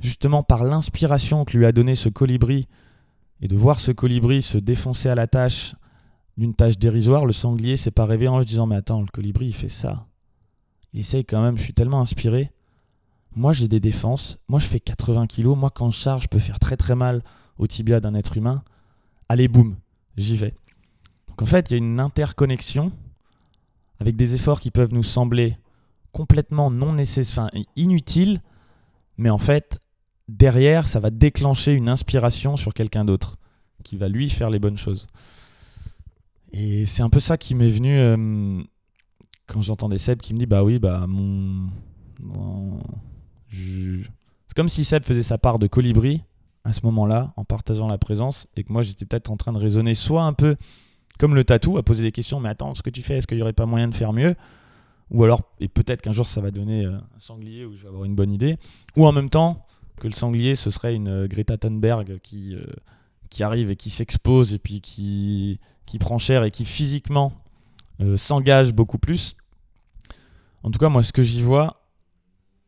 justement 0.00 0.42
par 0.42 0.64
l'inspiration 0.64 1.44
que 1.44 1.56
lui 1.56 1.66
a 1.66 1.72
donné 1.72 1.94
ce 1.94 2.08
colibri, 2.08 2.66
et 3.40 3.46
de 3.46 3.56
voir 3.56 3.78
ce 3.78 3.92
colibri 3.92 4.42
se 4.42 4.58
défoncer 4.58 5.08
à 5.08 5.14
la 5.14 5.28
tâche 5.28 5.76
d'une 6.36 6.54
tâche 6.54 6.78
dérisoire, 6.78 7.24
le 7.24 7.32
sanglier 7.32 7.76
s'est 7.76 7.92
pas 7.92 8.04
réveillé 8.04 8.28
en 8.28 8.40
se 8.40 8.46
disant 8.46 8.66
Mais 8.66 8.74
attends, 8.76 9.00
le 9.00 9.06
colibri, 9.06 9.46
il 9.46 9.54
fait 9.54 9.68
ça. 9.68 10.06
Il 10.92 11.00
essaye 11.00 11.24
quand 11.24 11.42
même, 11.42 11.56
je 11.56 11.62
suis 11.62 11.74
tellement 11.74 12.00
inspiré. 12.00 12.50
Moi, 13.36 13.52
j'ai 13.52 13.68
des 13.68 13.80
défenses. 13.80 14.38
Moi, 14.48 14.58
je 14.58 14.66
fais 14.66 14.80
80 14.80 15.28
kilos. 15.28 15.56
Moi, 15.56 15.70
quand 15.70 15.92
je 15.92 15.98
charge, 15.98 16.24
je 16.24 16.28
peux 16.28 16.40
faire 16.40 16.58
très 16.58 16.76
très 16.76 16.96
mal 16.96 17.22
au 17.58 17.68
tibia 17.68 18.00
d'un 18.00 18.14
être 18.14 18.36
humain. 18.36 18.64
Allez, 19.28 19.46
boum, 19.46 19.76
j'y 20.16 20.36
vais. 20.36 20.54
Donc 21.28 21.42
en 21.42 21.46
fait, 21.46 21.70
il 21.70 21.72
y 21.72 21.74
a 21.74 21.78
une 21.78 22.00
interconnexion 22.00 22.90
avec 24.00 24.16
des 24.16 24.34
efforts 24.34 24.58
qui 24.58 24.72
peuvent 24.72 24.92
nous 24.92 25.04
sembler 25.04 25.56
complètement 26.18 26.68
non 26.68 26.94
nécessaires, 26.94 27.44
enfin, 27.44 27.62
inutiles, 27.76 28.42
mais 29.18 29.30
en 29.30 29.38
fait, 29.38 29.78
derrière, 30.26 30.88
ça 30.88 30.98
va 30.98 31.10
déclencher 31.10 31.74
une 31.74 31.88
inspiration 31.88 32.56
sur 32.56 32.74
quelqu'un 32.74 33.04
d'autre 33.04 33.36
qui 33.84 33.96
va 33.96 34.08
lui 34.08 34.28
faire 34.28 34.50
les 34.50 34.58
bonnes 34.58 34.76
choses. 34.76 35.06
Et 36.52 36.86
c'est 36.86 37.02
un 37.02 37.08
peu 37.08 37.20
ça 37.20 37.36
qui 37.38 37.54
m'est 37.54 37.70
venu 37.70 37.96
euh, 37.96 38.60
quand 39.46 39.62
j'entendais 39.62 39.98
Seb 39.98 40.20
qui 40.20 40.34
me 40.34 40.40
dit 40.40 40.46
Bah 40.46 40.64
oui, 40.64 40.80
bah 40.80 41.06
mon. 41.06 41.68
C'est 43.50 44.56
comme 44.56 44.68
si 44.68 44.82
Seb 44.82 45.04
faisait 45.04 45.22
sa 45.22 45.38
part 45.38 45.60
de 45.60 45.68
colibri 45.68 46.24
à 46.64 46.72
ce 46.72 46.80
moment-là, 46.86 47.32
en 47.36 47.44
partageant 47.44 47.86
la 47.86 47.96
présence, 47.98 48.48
et 48.56 48.64
que 48.64 48.72
moi 48.72 48.82
j'étais 48.82 49.04
peut-être 49.04 49.30
en 49.30 49.36
train 49.36 49.52
de 49.52 49.58
raisonner 49.58 49.94
soit 49.94 50.24
un 50.24 50.32
peu 50.32 50.56
comme 51.20 51.36
le 51.36 51.44
tatou, 51.44 51.78
à 51.78 51.84
poser 51.84 52.02
des 52.02 52.12
questions 52.12 52.40
Mais 52.40 52.48
attends, 52.48 52.74
ce 52.74 52.82
que 52.82 52.90
tu 52.90 53.02
fais, 53.02 53.18
est-ce 53.18 53.28
qu'il 53.28 53.36
n'y 53.36 53.42
aurait 53.42 53.52
pas 53.52 53.66
moyen 53.66 53.86
de 53.86 53.94
faire 53.94 54.12
mieux? 54.12 54.34
Ou 55.10 55.24
alors, 55.24 55.42
et 55.58 55.68
peut-être 55.68 56.02
qu'un 56.02 56.12
jour 56.12 56.28
ça 56.28 56.40
va 56.40 56.50
donner 56.50 56.84
euh, 56.84 56.96
un 56.96 57.20
sanglier 57.20 57.64
où 57.64 57.74
je 57.76 57.82
vais 57.82 57.88
avoir 57.88 58.04
une 58.04 58.14
bonne 58.14 58.32
idée. 58.32 58.58
Ou 58.96 59.06
en 59.06 59.12
même 59.12 59.30
temps, 59.30 59.66
que 60.00 60.06
le 60.06 60.12
sanglier 60.12 60.54
ce 60.54 60.70
serait 60.70 60.94
une 60.94 61.08
euh, 61.08 61.26
Greta 61.26 61.56
Thunberg 61.56 62.18
qui, 62.22 62.56
qui 63.30 63.42
arrive 63.42 63.70
et 63.70 63.76
qui 63.76 63.90
s'expose 63.90 64.54
et 64.54 64.58
puis 64.58 64.80
qui 64.80 65.60
qui 65.88 65.98
prend 65.98 66.18
cher 66.18 66.44
et 66.44 66.50
qui 66.50 66.66
physiquement 66.66 67.32
euh, 68.00 68.16
s'engage 68.16 68.74
beaucoup 68.74 68.98
plus. 68.98 69.34
En 70.62 70.70
tout 70.70 70.78
cas, 70.78 70.88
moi, 70.88 71.02
ce 71.02 71.12
que 71.12 71.22
j'y 71.22 71.42
vois, 71.42 71.82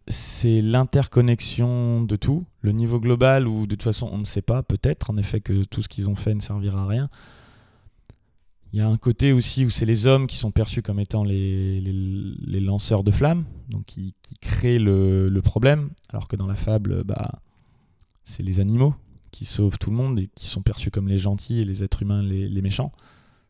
c'est 0.09 0.62
l'interconnexion 0.62 2.02
de 2.02 2.16
tout, 2.16 2.44
le 2.62 2.73
niveau 2.73 2.99
global 2.99 3.47
où 3.47 3.66
de 3.66 3.75
toute 3.75 3.82
façon 3.82 4.09
on 4.11 4.18
ne 4.18 4.25
sait 4.25 4.42
pas, 4.42 4.62
peut-être 4.62 5.11
en 5.11 5.18
effet 5.18 5.40
que 5.40 5.64
tout 5.64 5.82
ce 5.82 5.88
qu'ils 5.88 6.09
ont 6.09 6.16
fait 6.16 6.35
ne 6.35 6.40
servira 6.40 6.82
à 6.82 6.87
rien. 6.87 7.11
Il 8.73 8.79
y 8.79 8.83
a 8.83 8.89
un 8.89 8.97
côté 8.97 9.33
aussi 9.33 9.65
où 9.65 9.71
c'est 9.71 9.87
les 9.87 10.07
hommes 10.07 10.29
qui 10.29 10.37
sont 10.37 10.53
perçus 10.53 10.81
comme 10.81 11.00
étant 11.00 11.25
les, 11.25 11.81
les, 11.81 12.61
lanceurs 12.61 13.03
de 13.03 13.11
flammes, 13.11 13.45
donc 13.69 13.85
qui, 13.85 14.15
créent 14.41 14.79
le, 14.79 15.41
problème, 15.43 15.91
alors 16.11 16.29
que 16.29 16.37
dans 16.37 16.47
la 16.47 16.55
fable, 16.55 17.03
bah, 17.03 17.41
c'est 18.23 18.45
les 18.45 18.61
animaux 18.61 18.95
qui 19.33 19.45
sauvent 19.45 19.79
tout 19.79 19.91
le 19.91 19.97
monde 19.97 20.21
et 20.21 20.29
qui 20.35 20.47
sont 20.47 20.62
perçus 20.62 20.91
comme 20.91 21.09
les 21.09 21.19
gentils 21.19 21.61
et 21.61 21.65
les 21.65 21.83
êtres 21.83 22.03
humains 22.03 22.23
les, 22.23 22.62
méchants. 22.62 22.93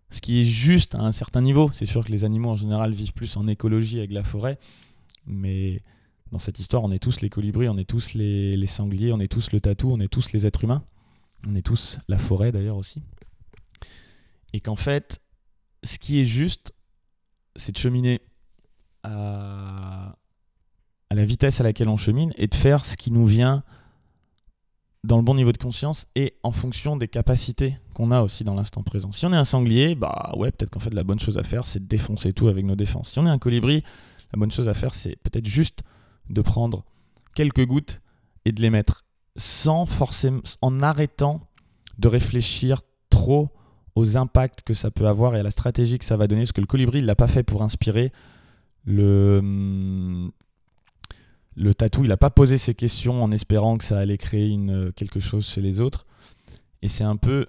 Ce 0.08 0.20
qui 0.20 0.40
est 0.40 0.44
juste 0.44 0.94
à 0.94 1.00
un 1.00 1.12
certain 1.12 1.40
niveau. 1.40 1.70
C'est 1.72 1.86
sûr 1.86 2.04
que 2.04 2.10
les 2.10 2.24
animaux 2.24 2.50
en 2.50 2.56
général 2.56 2.92
vivent 2.92 3.12
plus 3.12 3.36
en 3.36 3.46
écologie 3.46 3.98
avec 3.98 4.12
la 4.12 4.24
forêt, 4.24 4.58
mais 5.26 5.82
dans 6.32 6.38
cette 6.38 6.58
histoire, 6.60 6.82
on 6.82 6.90
est 6.90 6.98
tous 6.98 7.20
les 7.20 7.28
colibris, 7.28 7.68
on 7.68 7.76
est 7.76 7.88
tous 7.88 8.14
les, 8.14 8.66
sangliers, 8.66 9.12
on 9.12 9.20
est 9.20 9.30
tous 9.30 9.52
le 9.52 9.60
tatou, 9.60 9.90
on 9.90 10.00
est 10.00 10.08
tous 10.08 10.32
les 10.32 10.46
êtres 10.46 10.64
humains, 10.64 10.82
on 11.46 11.54
est 11.54 11.62
tous 11.62 11.98
la 12.08 12.18
forêt 12.18 12.52
d'ailleurs 12.52 12.76
aussi. 12.76 13.02
Et 14.52 14.60
qu'en 14.60 14.76
fait, 14.76 15.20
ce 15.82 15.98
qui 15.98 16.20
est 16.20 16.26
juste, 16.26 16.72
c'est 17.56 17.72
de 17.72 17.78
cheminer 17.78 18.20
à, 19.02 20.16
la 21.10 21.24
vitesse 21.24 21.60
à 21.60 21.64
laquelle 21.64 21.88
on 21.88 21.96
chemine 21.96 22.32
et 22.36 22.46
de 22.46 22.54
faire 22.54 22.84
ce 22.84 22.96
qui 22.96 23.10
nous 23.10 23.26
vient 23.26 23.62
dans 25.02 25.16
le 25.16 25.22
bon 25.22 25.34
niveau 25.34 25.52
de 25.52 25.58
conscience 25.58 26.06
et 26.14 26.34
en 26.42 26.52
fonction 26.52 26.96
des 26.96 27.08
capacités 27.08 27.78
qu'on 27.94 28.10
a 28.10 28.20
aussi 28.20 28.44
dans 28.44 28.54
l'instant 28.54 28.82
présent. 28.82 29.12
Si 29.12 29.24
on 29.24 29.32
est 29.32 29.36
un 29.36 29.44
sanglier, 29.44 29.94
bah 29.94 30.32
ouais, 30.36 30.50
peut-être 30.50 30.70
qu'en 30.70 30.80
fait 30.80 30.92
la 30.92 31.04
bonne 31.04 31.20
chose 31.20 31.38
à 31.38 31.42
faire, 31.42 31.66
c'est 31.66 31.80
de 31.80 31.86
défoncer 31.86 32.32
tout 32.32 32.48
avec 32.48 32.64
nos 32.64 32.76
défenses. 32.76 33.12
Si 33.12 33.18
on 33.18 33.26
est 33.26 33.30
un 33.30 33.38
colibri, 33.38 33.82
la 34.32 34.38
bonne 34.38 34.50
chose 34.50 34.68
à 34.68 34.74
faire, 34.74 34.94
c'est 34.94 35.16
peut-être 35.16 35.46
juste 35.46 35.82
de 36.28 36.42
prendre 36.42 36.84
quelques 37.34 37.64
gouttes 37.64 38.00
et 38.44 38.52
de 38.52 38.60
les 38.60 38.70
mettre 38.70 39.04
sans 39.36 39.86
forcément, 39.86 40.42
en 40.60 40.82
arrêtant 40.82 41.48
de 41.98 42.08
réfléchir 42.08 42.82
trop 43.08 43.48
aux 43.94 44.16
impacts 44.16 44.62
que 44.62 44.74
ça 44.74 44.90
peut 44.90 45.06
avoir 45.06 45.34
et 45.34 45.40
à 45.40 45.42
la 45.42 45.50
stratégie 45.50 45.98
que 45.98 46.04
ça 46.04 46.16
va 46.16 46.26
donner. 46.26 46.42
Parce 46.42 46.52
que 46.52 46.60
le 46.60 46.66
colibri, 46.66 46.98
il 46.98 47.06
l'a 47.06 47.14
pas 47.14 47.26
fait 47.26 47.42
pour 47.42 47.62
inspirer. 47.62 48.12
Le, 48.84 49.38
hum, 49.40 50.30
le 51.56 51.74
tatou, 51.74 52.04
il 52.04 52.08
n'a 52.08 52.16
pas 52.16 52.30
posé 52.30 52.58
ces 52.58 52.74
questions 52.74 53.22
en 53.22 53.30
espérant 53.30 53.78
que 53.78 53.84
ça 53.84 53.98
allait 53.98 54.18
créer 54.18 54.48
une, 54.48 54.88
euh, 54.88 54.92
quelque 54.92 55.20
chose 55.20 55.46
chez 55.46 55.60
les 55.60 55.80
autres. 55.80 56.06
Et 56.82 56.88
c'est 56.88 57.04
un 57.04 57.16
peu, 57.16 57.46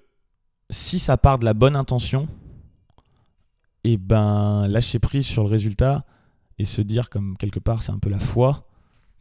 si 0.70 0.98
ça 0.98 1.16
part 1.16 1.38
de 1.38 1.44
la 1.44 1.54
bonne 1.54 1.76
intention, 1.76 2.28
et 3.84 3.94
eh 3.94 3.96
ben 3.96 4.68
lâcher 4.68 5.00
prise 5.00 5.26
sur 5.26 5.42
le 5.42 5.48
résultat 5.48 6.04
et 6.58 6.64
se 6.64 6.80
dire 6.80 7.10
comme 7.10 7.36
quelque 7.36 7.58
part 7.58 7.82
c'est 7.82 7.90
un 7.90 7.98
peu 7.98 8.10
la 8.10 8.20
foi 8.20 8.68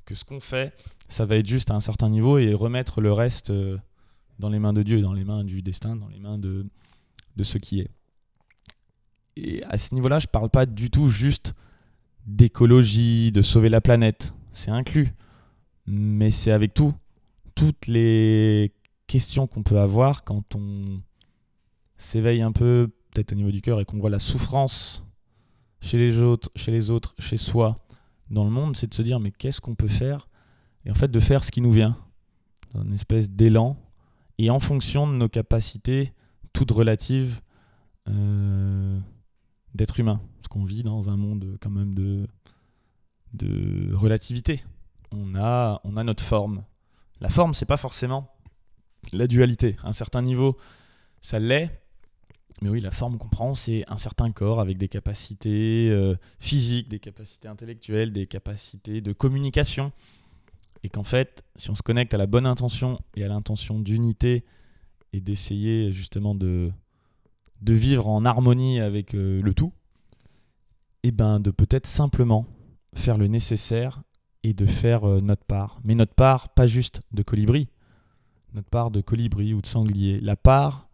que 0.05 0.13
ce 0.13 0.23
qu'on 0.23 0.39
fait, 0.39 0.73
ça 1.07 1.25
va 1.25 1.37
être 1.37 1.47
juste 1.47 1.71
à 1.71 1.75
un 1.75 1.79
certain 1.79 2.09
niveau 2.09 2.37
et 2.37 2.53
remettre 2.53 3.01
le 3.01 3.11
reste 3.11 3.49
euh, 3.49 3.77
dans 4.37 4.49
les 4.49 4.59
mains 4.59 4.73
de 4.73 4.83
Dieu, 4.83 5.01
dans 5.01 5.13
les 5.13 5.23
mains 5.23 5.43
du 5.43 5.63
destin, 5.63 5.95
dans 5.95 6.09
les 6.09 6.19
mains 6.19 6.37
de, 6.37 6.65
de 7.35 7.43
ce 7.43 7.57
qui 7.57 7.79
est. 7.79 7.89
Et 9.35 9.63
à 9.63 9.77
ce 9.77 9.93
niveau-là, 9.93 10.19
je 10.19 10.27
ne 10.27 10.31
parle 10.31 10.49
pas 10.49 10.65
du 10.65 10.89
tout 10.89 11.07
juste 11.07 11.53
d'écologie, 12.25 13.31
de 13.31 13.41
sauver 13.41 13.69
la 13.69 13.81
planète 13.81 14.33
c'est 14.53 14.71
inclus. 14.71 15.13
Mais 15.85 16.31
c'est 16.31 16.51
avec 16.51 16.73
tout. 16.73 16.93
Toutes 17.55 17.87
les 17.87 18.73
questions 19.07 19.47
qu'on 19.47 19.63
peut 19.63 19.79
avoir 19.79 20.23
quand 20.23 20.55
on 20.55 21.01
s'éveille 21.97 22.41
un 22.41 22.51
peu, 22.51 22.89
peut-être 23.11 23.33
au 23.33 23.35
niveau 23.35 23.51
du 23.51 23.61
cœur, 23.61 23.79
et 23.79 23.85
qu'on 23.85 23.99
voit 23.99 24.09
la 24.09 24.19
souffrance 24.19 25.03
chez 25.81 25.97
les 25.97 26.19
autres, 26.19 26.49
chez 26.55 26.71
les 26.71 26.89
autres, 26.89 27.15
chez 27.19 27.37
soi, 27.37 27.83
dans 28.29 28.43
le 28.43 28.49
monde, 28.49 28.75
c'est 28.77 28.87
de 28.87 28.93
se 28.93 29.01
dire 29.01 29.19
mais 29.19 29.31
qu'est-ce 29.31 29.59
qu'on 29.61 29.75
peut 29.75 29.87
faire? 29.87 30.29
Et 30.85 30.91
en 30.91 30.93
fait 30.93 31.09
de 31.09 31.19
faire 31.19 31.43
ce 31.43 31.51
qui 31.51 31.61
nous 31.61 31.71
vient, 31.71 31.97
une 32.75 32.93
espèce 32.93 33.29
d'élan, 33.29 33.77
et 34.37 34.49
en 34.49 34.59
fonction 34.59 35.07
de 35.07 35.13
nos 35.13 35.29
capacités, 35.29 36.13
toutes 36.53 36.71
relatives, 36.71 37.41
euh, 38.07 38.99
d'être 39.73 39.99
humain. 39.99 40.21
Parce 40.37 40.47
qu'on 40.49 40.65
vit 40.65 40.83
dans 40.83 41.09
un 41.09 41.17
monde 41.17 41.57
quand 41.61 41.69
même 41.69 41.93
de 41.93 42.27
de 43.33 43.93
relativité. 43.93 44.63
On 45.11 45.35
a, 45.35 45.81
on 45.83 45.97
a 45.97 46.03
notre 46.03 46.23
forme. 46.23 46.63
La 47.19 47.29
forme, 47.29 47.53
c'est 47.53 47.65
pas 47.65 47.77
forcément 47.77 48.33
la 49.13 49.27
dualité. 49.27 49.77
À 49.83 49.89
un 49.89 49.93
certain 49.93 50.21
niveau, 50.21 50.57
ça 51.21 51.39
l'est. 51.39 51.81
Mais 52.61 52.69
oui, 52.69 52.81
la 52.81 52.91
forme 52.91 53.17
qu'on 53.17 53.29
prend, 53.29 53.55
c'est 53.55 53.83
un 53.89 53.97
certain 53.97 54.31
corps 54.31 54.59
avec 54.59 54.77
des 54.77 54.87
capacités 54.87 55.89
euh, 55.89 56.15
physiques, 56.39 56.89
des 56.89 56.99
capacités 56.99 57.47
intellectuelles, 57.47 58.11
des 58.11 58.27
capacités 58.27 59.01
de 59.01 59.13
communication. 59.13 59.91
Et 60.83 60.89
qu'en 60.89 61.03
fait, 61.03 61.43
si 61.55 61.69
on 61.69 61.75
se 61.75 61.83
connecte 61.83 62.13
à 62.13 62.17
la 62.17 62.27
bonne 62.27 62.45
intention 62.45 62.99
et 63.15 63.23
à 63.23 63.27
l'intention 63.27 63.79
d'unité 63.79 64.43
et 65.13 65.21
d'essayer 65.21 65.91
justement 65.91 66.35
de, 66.35 66.71
de 67.61 67.73
vivre 67.73 68.07
en 68.07 68.25
harmonie 68.25 68.79
avec 68.79 69.13
euh, 69.13 69.41
le 69.41 69.53
tout, 69.53 69.73
et 71.03 71.07
eh 71.07 71.11
ben 71.11 71.39
de 71.39 71.49
peut-être 71.49 71.87
simplement 71.87 72.45
faire 72.93 73.17
le 73.17 73.27
nécessaire 73.27 74.03
et 74.43 74.53
de 74.53 74.65
faire 74.65 75.03
euh, 75.05 75.21
notre 75.21 75.45
part. 75.45 75.79
Mais 75.83 75.95
notre 75.95 76.13
part, 76.13 76.49
pas 76.49 76.67
juste 76.67 77.01
de 77.11 77.23
colibri, 77.23 77.67
notre 78.53 78.69
part 78.69 78.91
de 78.91 79.01
colibri 79.01 79.53
ou 79.53 79.61
de 79.61 79.67
sanglier, 79.67 80.19
la 80.19 80.35
part 80.35 80.89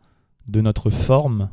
de 0.47 0.62
notre 0.62 0.89
forme, 0.89 1.49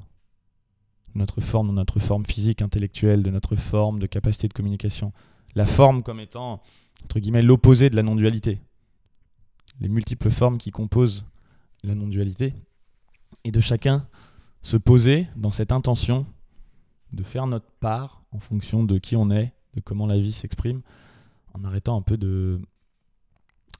notre 1.14 1.40
forme, 1.40 1.74
notre 1.74 1.98
forme 1.98 2.24
physique, 2.26 2.62
intellectuelle, 2.62 3.22
de 3.22 3.30
notre 3.30 3.56
forme 3.56 3.98
de 3.98 4.06
capacité 4.06 4.48
de 4.48 4.52
communication. 4.52 5.12
La 5.54 5.66
forme 5.66 6.02
comme 6.02 6.20
étant, 6.20 6.60
entre 7.04 7.20
guillemets, 7.20 7.42
l'opposé 7.42 7.90
de 7.90 7.96
la 7.96 8.02
non-dualité. 8.02 8.60
Les 9.80 9.88
multiples 9.88 10.30
formes 10.30 10.58
qui 10.58 10.70
composent 10.70 11.26
la 11.84 11.94
non-dualité. 11.94 12.54
Et 13.44 13.50
de 13.50 13.60
chacun 13.60 14.06
se 14.62 14.76
poser 14.76 15.28
dans 15.36 15.52
cette 15.52 15.72
intention 15.72 16.26
de 17.12 17.22
faire 17.22 17.46
notre 17.46 17.70
part 17.80 18.22
en 18.32 18.40
fonction 18.40 18.82
de 18.82 18.98
qui 18.98 19.16
on 19.16 19.30
est 19.30 19.52
de 19.74 19.80
comment 19.80 20.06
la 20.06 20.18
vie 20.18 20.32
s'exprime, 20.32 20.82
en 21.52 21.64
arrêtant 21.64 21.96
un 21.96 22.02
peu 22.02 22.16
de, 22.16 22.60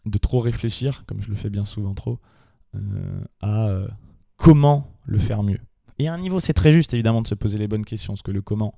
de 0.07 0.19
trop 0.19 0.41
réfléchir, 0.41 1.05
comme 1.07 1.21
je 1.21 1.29
le 1.29 1.35
fais 1.35 1.51
bien 1.51 1.65
souvent 1.65 1.95
trop, 1.95 2.19
euh, 2.75 3.25
à 3.41 3.69
euh, 3.69 3.89
comment 4.37 4.93
le 5.05 5.19
faire 5.19 5.43
mieux. 5.43 5.61
Et 5.99 6.09
à 6.09 6.15
un 6.15 6.19
niveau, 6.19 6.41
c'est 6.41 6.53
très 6.53 6.73
juste 6.73 6.95
évidemment 6.95 7.23
de 7.23 7.29
se 7.29 7.35
poser 7.35 7.59
les 7.59 7.69
bonnes 7.69 7.85
questions, 7.85 8.15
parce 8.15 8.23
que 8.23 8.33
le 8.33 8.43
comment 8.43 8.75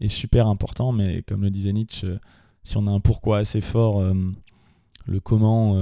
est 0.00 0.08
super 0.08 0.46
important, 0.46 0.92
mais 0.92 1.22
comme 1.22 1.42
le 1.42 1.50
disait 1.50 1.72
Nietzsche, 1.72 2.06
euh, 2.06 2.18
si 2.62 2.76
on 2.76 2.86
a 2.86 2.90
un 2.90 3.00
pourquoi 3.00 3.38
assez 3.38 3.62
fort, 3.62 4.02
le 5.06 5.20
comment, 5.20 5.74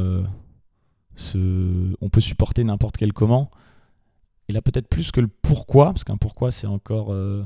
on 1.34 2.08
peut 2.10 2.20
supporter 2.20 2.64
n'importe 2.64 2.96
quel 2.96 3.12
comment. 3.12 3.50
Et 4.48 4.52
là, 4.52 4.62
peut-être 4.62 4.88
plus 4.88 5.10
que 5.10 5.20
le 5.20 5.28
pourquoi, 5.28 5.92
parce 5.92 6.04
qu'un 6.04 6.16
pourquoi, 6.16 6.50
c'est 6.50 6.66
encore. 6.66 7.12
Euh, 7.12 7.44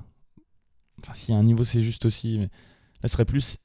enfin, 1.03 1.15
si 1.15 1.33
un 1.33 1.43
niveau, 1.43 1.65
c'est 1.65 1.81
juste 1.81 2.05
aussi. 2.05 2.39
Mais 2.39 2.45
là, 2.45 3.05
ce 3.05 3.09
serait 3.09 3.25
plus. 3.25 3.59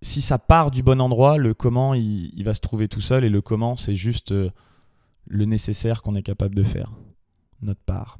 Si 0.00 0.22
ça 0.22 0.38
part 0.38 0.70
du 0.70 0.82
bon 0.82 1.00
endroit, 1.00 1.38
le 1.38 1.54
comment, 1.54 1.92
il, 1.92 2.42
va 2.44 2.54
se 2.54 2.60
trouver 2.60 2.88
tout 2.88 3.00
seul. 3.00 3.24
Et 3.24 3.28
le 3.28 3.42
comment, 3.42 3.76
c'est 3.76 3.96
juste 3.96 4.32
euh, 4.32 4.50
le 5.26 5.44
nécessaire 5.44 6.02
qu'on 6.02 6.14
est 6.14 6.22
capable 6.22 6.54
de 6.54 6.62
faire. 6.62 6.92
Notre 7.60 7.80
part. 7.80 8.18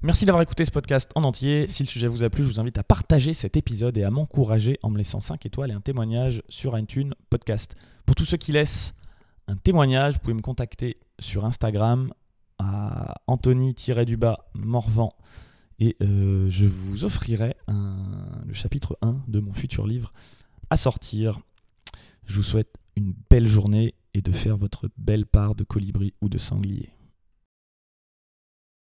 Merci 0.00 0.24
d'avoir 0.24 0.42
écouté 0.42 0.64
ce 0.64 0.70
podcast 0.70 1.10
en 1.16 1.24
entier. 1.24 1.66
Si 1.68 1.82
le 1.82 1.88
sujet 1.88 2.06
vous 2.06 2.22
a 2.22 2.30
plu, 2.30 2.44
je 2.44 2.48
vous 2.48 2.60
invite 2.60 2.78
à 2.78 2.84
partager 2.84 3.34
cet 3.34 3.56
épisode 3.56 3.98
et 3.98 4.04
à 4.04 4.10
m'encourager 4.10 4.78
en 4.84 4.90
me 4.90 4.96
laissant 4.96 5.18
5 5.18 5.44
étoiles 5.44 5.72
et 5.72 5.74
un 5.74 5.80
témoignage 5.80 6.44
sur 6.48 6.78
iTunes 6.78 7.14
Podcast. 7.28 7.74
Pour 8.06 8.14
tous 8.14 8.24
ceux 8.24 8.36
qui 8.36 8.52
laissent 8.52 8.94
un 9.48 9.56
témoignage, 9.56 10.14
vous 10.14 10.20
pouvez 10.20 10.34
me 10.34 10.42
contacter 10.42 10.98
sur 11.18 11.44
Instagram 11.44 12.12
à 12.58 13.14
Anthony-du-bas 13.26 14.50
Morvan 14.54 15.12
et 15.78 15.96
euh, 16.02 16.50
je 16.50 16.66
vous 16.66 17.04
offrirai 17.04 17.56
le 17.68 18.52
chapitre 18.52 18.98
1 19.00 19.22
de 19.26 19.40
mon 19.40 19.54
futur 19.54 19.86
livre 19.86 20.12
à 20.70 20.76
sortir. 20.76 21.40
Je 22.26 22.36
vous 22.36 22.42
souhaite 22.42 22.76
une 22.96 23.14
belle 23.30 23.46
journée 23.46 23.94
et 24.12 24.20
de 24.20 24.32
faire 24.32 24.56
votre 24.56 24.90
belle 24.98 25.24
part 25.24 25.54
de 25.54 25.64
colibri 25.64 26.12
ou 26.20 26.28
de 26.28 26.36
sanglier. 26.36 26.90